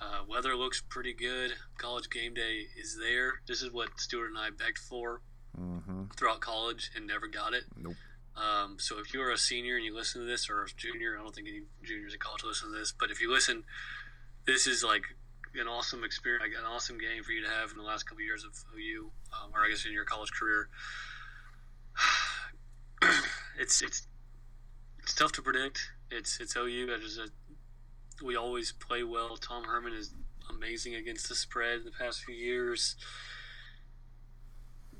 [0.00, 1.52] Uh, weather looks pretty good.
[1.78, 3.34] College game day is there.
[3.46, 5.20] This is what Stuart and I begged for
[5.60, 6.04] Mm-hmm.
[6.16, 7.64] throughout college and never got it.
[7.76, 7.94] Nope.
[8.34, 11.22] Um, so if you're a senior and you listen to this, or a junior, I
[11.22, 13.64] don't think any juniors in college listen to this, but if you listen,
[14.46, 15.02] this is like
[15.60, 18.26] an awesome experience, an awesome game for you to have in the last couple of
[18.26, 20.68] years of OU, um, or I guess in your college career.
[23.58, 24.06] it's it's
[25.02, 25.90] it's tough to predict.
[26.10, 26.86] It's it's OU.
[26.86, 27.28] That is a
[28.24, 29.36] we always play well.
[29.36, 30.14] Tom Herman is
[30.48, 32.96] amazing against the spread in the past few years.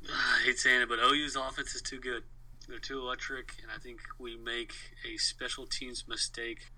[0.09, 2.24] I hate saying it, but OU's offense is too good.
[2.68, 4.72] They're too electric, and I think we make
[5.09, 6.70] a special teams mistake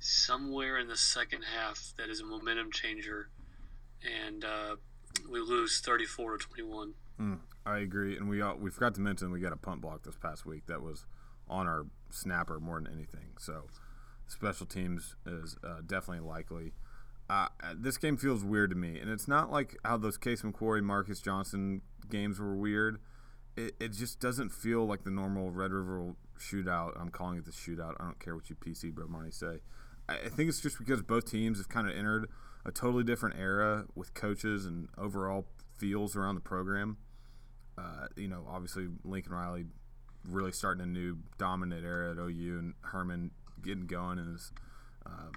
[0.00, 3.28] somewhere in the second half that is a momentum changer,
[4.26, 4.76] and uh,
[5.30, 6.94] we lose 34 to 21.
[7.20, 10.02] Mm, I agree, and we all, we forgot to mention we got a punt block
[10.02, 11.04] this past week that was
[11.48, 13.34] on our snapper more than anything.
[13.38, 13.64] So
[14.26, 16.72] special teams is uh, definitely likely.
[17.28, 17.46] Uh,
[17.76, 21.20] this game feels weird to me, and it's not like how those Case McCoy, Marcus
[21.20, 23.00] Johnson games were weird.
[23.56, 27.00] It, it just doesn't feel like the normal Red River shootout.
[27.00, 27.94] I'm calling it the shootout.
[28.00, 29.60] I don't care what you PC Bro Money say.
[30.10, 32.28] I, think it's just because both teams have kind of entered
[32.64, 35.46] a totally different era with coaches and overall
[35.76, 36.98] feels around the program.
[37.78, 39.64] Uh, you know, obviously Lincoln Riley
[40.28, 43.30] really starting a new dominant era at OU, and Herman
[43.62, 44.52] getting going in his
[45.06, 45.30] uh,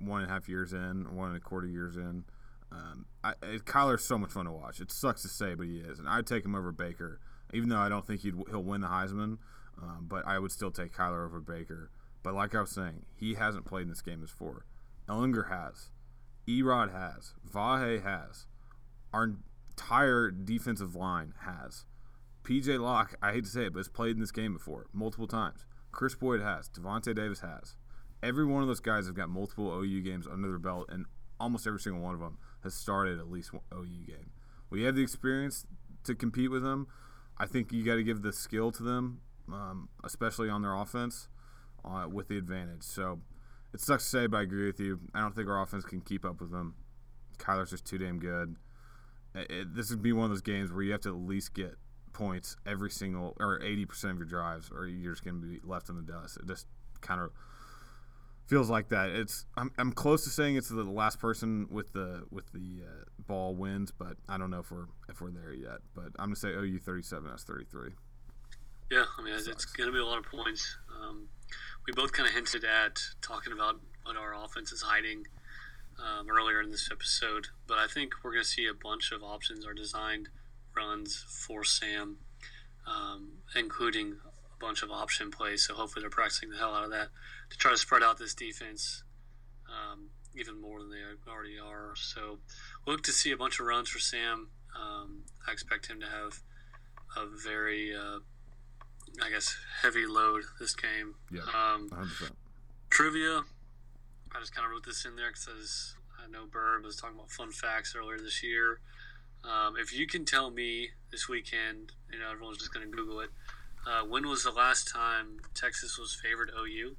[0.00, 2.24] one and a half years in, one and a quarter years in.
[2.70, 3.34] Um, I,
[3.64, 4.80] Kyler's so much fun to watch.
[4.80, 7.20] It sucks to say, but he is, and I'd take him over Baker,
[7.52, 9.38] even though I don't think he'd, he'll win the Heisman.
[9.80, 11.90] Um, but I would still take Kyler over Baker.
[12.22, 14.64] But like I was saying, he hasn't played in this game before.
[15.08, 15.90] Ehlinger has,
[16.46, 18.46] Erod has, Vahe has,
[19.12, 19.34] our
[19.70, 21.84] entire defensive line has.
[22.44, 25.26] PJ Locke, I hate to say it, but has played in this game before multiple
[25.26, 25.66] times.
[25.92, 26.68] Kris Boyd has.
[26.68, 27.76] Davante Davis has.
[28.22, 31.06] Every one of those guys have got multiple OU games under their belt, and
[31.38, 34.30] almost every single one of them has started at least one OU game.
[34.70, 35.66] We have the experience
[36.04, 36.88] to compete with them.
[37.38, 39.20] I think you got to give the skill to them,
[39.52, 41.28] um, especially on their offense,
[41.84, 42.82] uh, with the advantage.
[42.82, 43.20] So
[43.74, 45.00] it sucks to say, but I agree with you.
[45.14, 46.74] I don't think our offense can keep up with them.
[47.38, 48.56] Kyler's just too damn good.
[49.34, 51.54] It, it- this would be one of those games where you have to at least
[51.54, 51.74] get
[52.12, 55.88] points every single or 80% of your drives, or you're just going to be left
[55.88, 56.36] in the dust.
[56.38, 56.66] It just
[57.00, 57.30] kind of
[58.46, 59.10] feels like that.
[59.10, 63.04] It's I'm, I'm close to saying it's the last person with the with the uh,
[63.26, 65.78] ball wins, but I don't know if we're if we're there yet.
[65.94, 67.90] But I'm gonna say OU 37 s 33.
[68.90, 70.78] Yeah, I mean, it's, it's going to be a lot of points.
[70.98, 71.28] Um,
[71.86, 75.26] we both kind of hinted at talking about what our offense is hiding
[75.98, 79.22] um, earlier in this episode, but I think we're going to see a bunch of
[79.22, 80.28] options are designed
[80.76, 82.18] runs for Sam,
[82.86, 85.66] um, including a bunch of option plays.
[85.66, 87.08] So hopefully they're practicing the hell out of that
[87.50, 89.02] to try to spread out this defense
[89.68, 91.94] um, even more than they already are.
[91.96, 92.38] So
[92.86, 94.48] look to see a bunch of runs for Sam.
[94.78, 96.40] Um, I expect him to have
[97.16, 98.20] a very uh,
[99.24, 101.14] I guess heavy load this game.
[101.30, 101.42] Yeah.
[101.42, 102.32] Um, 100.
[102.90, 103.42] trivia.
[104.34, 107.30] I just kind of wrote this in there because I know Bird was talking about
[107.30, 108.80] fun facts earlier this year.
[109.44, 113.20] Um, if you can tell me this weekend, you know everyone's just going to Google
[113.20, 113.30] it.
[113.86, 116.96] Uh, when was the last time Texas was favored OU?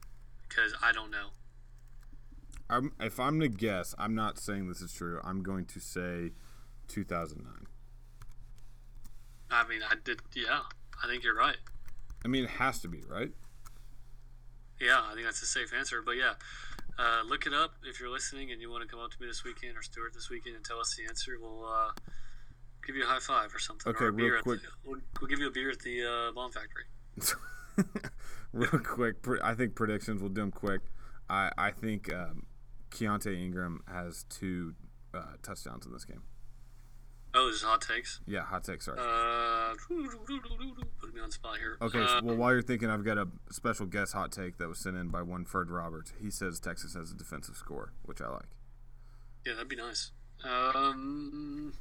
[0.48, 1.30] Because I don't know.
[2.70, 5.20] I'm, if I'm gonna guess, I'm not saying this is true.
[5.24, 6.32] I'm going to say
[6.88, 7.68] 2009.
[9.52, 10.22] I mean, I did.
[10.36, 10.62] Yeah,
[11.04, 11.58] I think you're right.
[12.24, 13.32] I mean, it has to be right.
[14.80, 16.02] Yeah, I think that's a safe answer.
[16.02, 16.34] But yeah,
[16.98, 19.28] uh, look it up if you're listening and you want to come up to me
[19.28, 21.38] this weekend or Stuart this weekend and tell us the answer.
[21.42, 21.92] We'll uh,
[22.86, 23.90] give you a high five or something.
[23.92, 24.60] Okay, or a real beer quick.
[24.60, 26.86] At the, we'll, we'll give you a beer at the uh, Bomb Factory.
[28.54, 29.16] real quick.
[29.44, 30.22] I think predictions.
[30.22, 30.82] We'll do them quick.
[31.30, 32.46] I I think um,
[32.92, 34.76] Keaontay Ingram has two
[35.14, 36.24] uh, touchdowns in this game.
[37.36, 38.20] Oh, this is hot takes.
[38.26, 38.86] Yeah, hot takes.
[38.86, 38.98] Sorry.
[39.00, 41.78] Uh, put me on spot here.
[41.82, 44.68] Okay, Uh, so, well, while you're thinking, I've got a special guest hot take that
[44.68, 46.12] was sent in by one Fred Roberts.
[46.20, 48.50] He says Texas has a defensive score, which I like.
[49.46, 50.12] yeah, that'd be nice.
[50.44, 51.74] Um,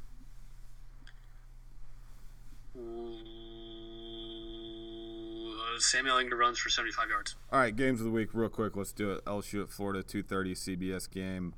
[5.78, 7.36] Samuel Ingram runs for 75 yards.
[7.52, 8.76] All right, games of the week, real quick.
[8.76, 9.24] Let's do it.
[9.24, 11.54] LSU at Florida, 2:30 CBS game.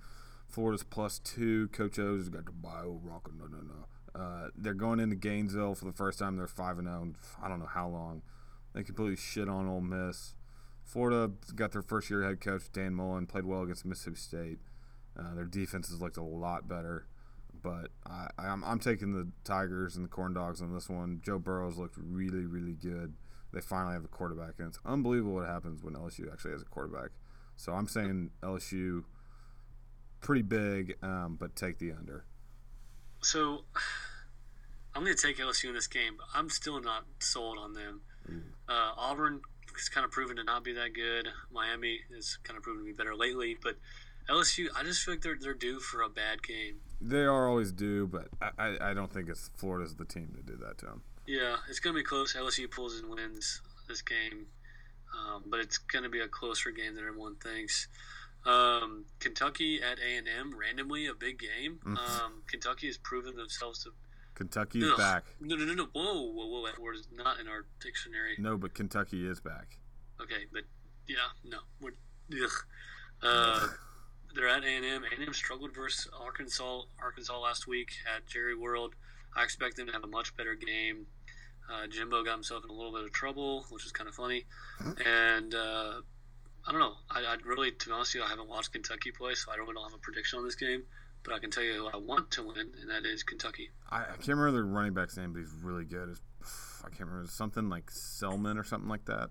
[0.51, 1.69] Florida's plus two.
[1.69, 3.39] Coach O's got the bio rocking.
[3.39, 4.21] No, no, no.
[4.21, 6.37] Uh, they're going into Gainesville for the first time.
[6.37, 7.13] They're five and zero.
[7.43, 8.23] I don't know how long.
[8.75, 10.35] They completely shit on Ole Miss.
[10.85, 13.27] Florida got their first year head coach Dan Mullen.
[13.27, 14.59] Played well against Mississippi State.
[15.19, 17.07] Uh, their defense has looked a lot better,
[17.63, 21.21] but I, I'm, I'm taking the Tigers and the Corn Dogs on this one.
[21.25, 23.15] Joe Burrow's looked really, really good.
[23.53, 26.67] They finally have a quarterback, and it's unbelievable what happens when LSU actually has a
[26.67, 27.11] quarterback.
[27.57, 29.05] So I'm saying LSU
[30.21, 32.25] pretty big, um, but take the under.
[33.23, 33.65] So
[34.95, 38.01] I'm going to take LSU in this game, but I'm still not sold on them.
[38.69, 39.41] Uh, Auburn
[39.77, 41.29] has kind of proven to not be that good.
[41.53, 43.77] Miami has kind of proven to be better lately, but
[44.29, 46.77] LSU, I just feel like they're they're due for a bad game.
[47.01, 50.43] They are always due, but I, I, I don't think it's Florida's the team to
[50.43, 51.03] do that to them.
[51.27, 52.35] Yeah, it's going to be close.
[52.35, 54.47] LSU pulls and wins this game,
[55.17, 57.89] um, but it's going to be a closer game than everyone thinks.
[58.47, 61.81] Um, Kentucky at A and M, randomly a big game.
[61.85, 63.91] Um, Kentucky has proven themselves to.
[64.35, 64.97] Kentucky's Ugh.
[64.97, 65.25] back.
[65.41, 65.89] No, no, no, no.
[65.93, 66.67] Whoa, whoa, whoa.
[66.67, 68.37] That word is not in our dictionary.
[68.39, 69.77] No, but Kentucky is back.
[70.21, 70.63] Okay, but
[71.07, 71.59] yeah, no.
[71.81, 71.93] We're,
[72.43, 72.51] ugh.
[73.23, 73.69] Uh,
[74.35, 75.05] they're at A&M.
[75.05, 78.95] A&M struggled versus Arkansas Arkansas last week at Jerry World.
[79.37, 81.07] I expect them to have a much better game.
[81.71, 84.45] Uh, Jimbo got himself in a little bit of trouble, which is kind of funny.
[85.07, 86.01] And uh,
[86.67, 86.95] I don't know.
[87.11, 89.57] I, I'd really, to be honest with you, I haven't watched Kentucky play, so I
[89.57, 90.83] don't really have a prediction on this game.
[91.23, 93.69] But I can tell you who I want to win, and that is Kentucky.
[93.91, 96.09] I, I can't remember the running back's name, but he's really good.
[96.11, 96.21] It's,
[96.83, 99.29] I can't remember something like Selman or something like that.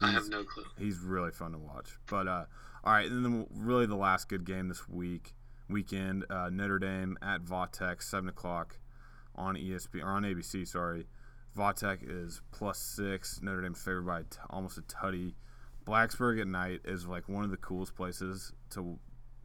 [0.00, 0.64] I He's- have no clue.
[0.78, 1.90] He's really fun to watch.
[2.08, 2.44] But uh,
[2.84, 5.34] all right, and then really the last good game this week
[5.68, 8.78] weekend uh, Notre Dame at Va Tech seven o'clock
[9.34, 10.66] on ESP or on ABC.
[10.68, 11.06] Sorry,
[11.56, 13.40] Va Tech is plus six.
[13.42, 15.34] Notre Dame's favored by t- almost a tutty.
[15.84, 18.98] Blacksburg at night is like one of the coolest places to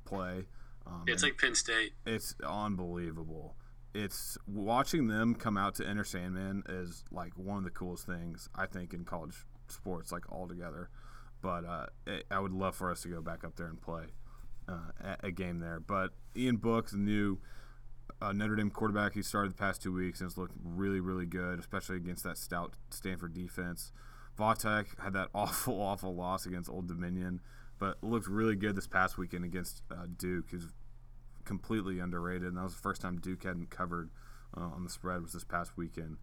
[0.05, 0.45] play.
[0.85, 1.93] Um, it's like Penn State.
[2.05, 3.55] it's unbelievable.
[3.93, 8.47] It's watching them come out to Enter Sandman is like one of the coolest things
[8.55, 10.89] I think in college sports, like altogether.
[11.41, 14.05] But uh, it, I would love for us to go back up there and play
[14.67, 14.91] uh,
[15.23, 15.79] a, a game there.
[15.79, 17.39] But Ian Book, the new
[18.21, 21.25] uh, Notre Dame quarterback, he started the past two weeks and has looked really, really
[21.25, 23.91] good, especially against that stout Stanford defense.
[24.38, 27.41] Va Tech had that awful, awful loss against Old Dominion,
[27.79, 30.67] but looked really good this past weekend against uh, Duke, who's
[31.45, 32.49] completely underrated.
[32.49, 34.09] And that was the first time Duke hadn't covered
[34.55, 36.17] uh, on the spread was this past weekend.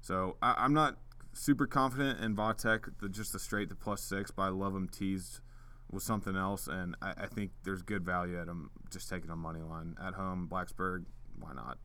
[0.00, 0.96] So I, I'm not
[1.32, 4.72] super confident in Va Tech, the, just the straight to plus six, but I love
[4.72, 5.40] them teased
[5.90, 9.36] with something else, and I, I think there's good value at them just taking a
[9.36, 10.48] money line at home.
[10.50, 11.04] Blacksburg,
[11.38, 11.78] why not?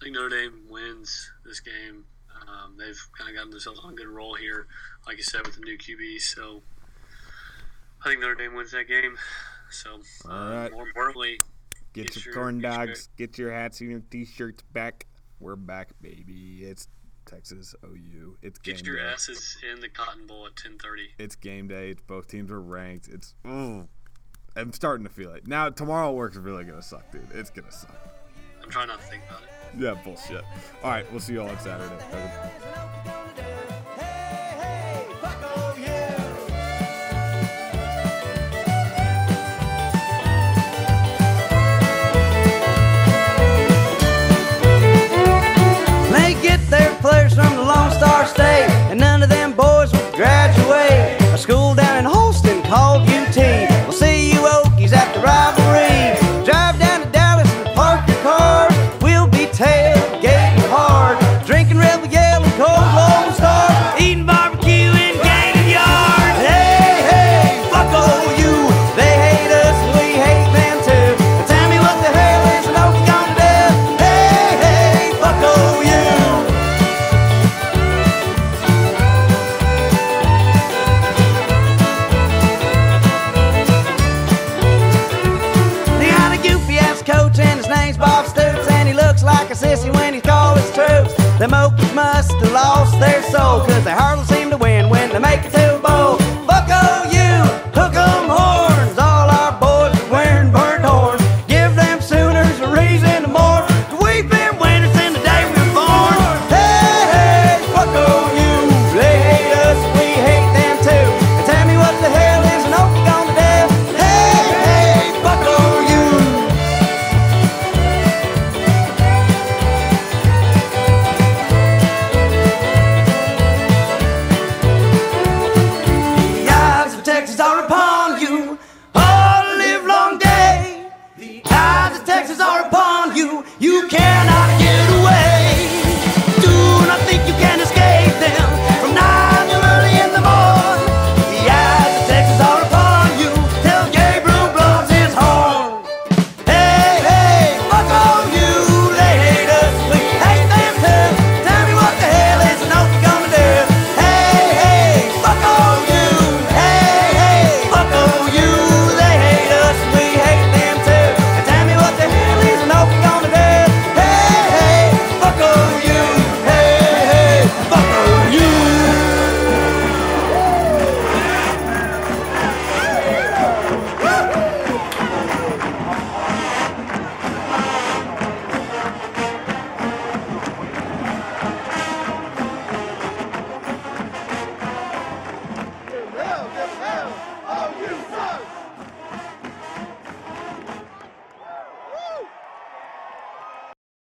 [0.00, 2.04] I think Notre Dame wins this game.
[2.46, 4.66] Um, they've kind of gotten themselves on a good roll here,
[5.06, 6.20] like you said, with the new QB.
[6.20, 6.62] So
[8.04, 9.16] I think Notre Dame wins that game.
[9.70, 10.72] So All right.
[10.72, 11.38] more importantly,
[11.94, 15.06] Get, Get your your- corn get your- dogs, get your hats and your t-shirts back.
[15.40, 16.60] We're back, baby.
[16.64, 16.86] It's
[17.26, 18.36] Texas OU.
[18.42, 19.02] It's game get your day.
[19.02, 21.14] asses in the Cotton Bowl at 10:30.
[21.18, 21.90] It's game day.
[21.90, 23.08] It's both teams are ranked.
[23.08, 23.88] It's ooh.
[24.56, 25.46] I'm starting to feel it.
[25.46, 27.28] Now tomorrow work's really gonna suck, dude.
[27.32, 27.96] It's gonna suck.
[28.62, 29.48] I'm trying not to think about it.
[29.78, 30.44] Yeah, bullshit.
[30.82, 31.94] All right, we'll see you all on Saturday.
[46.10, 49.00] They get their players from the Lone Star State, and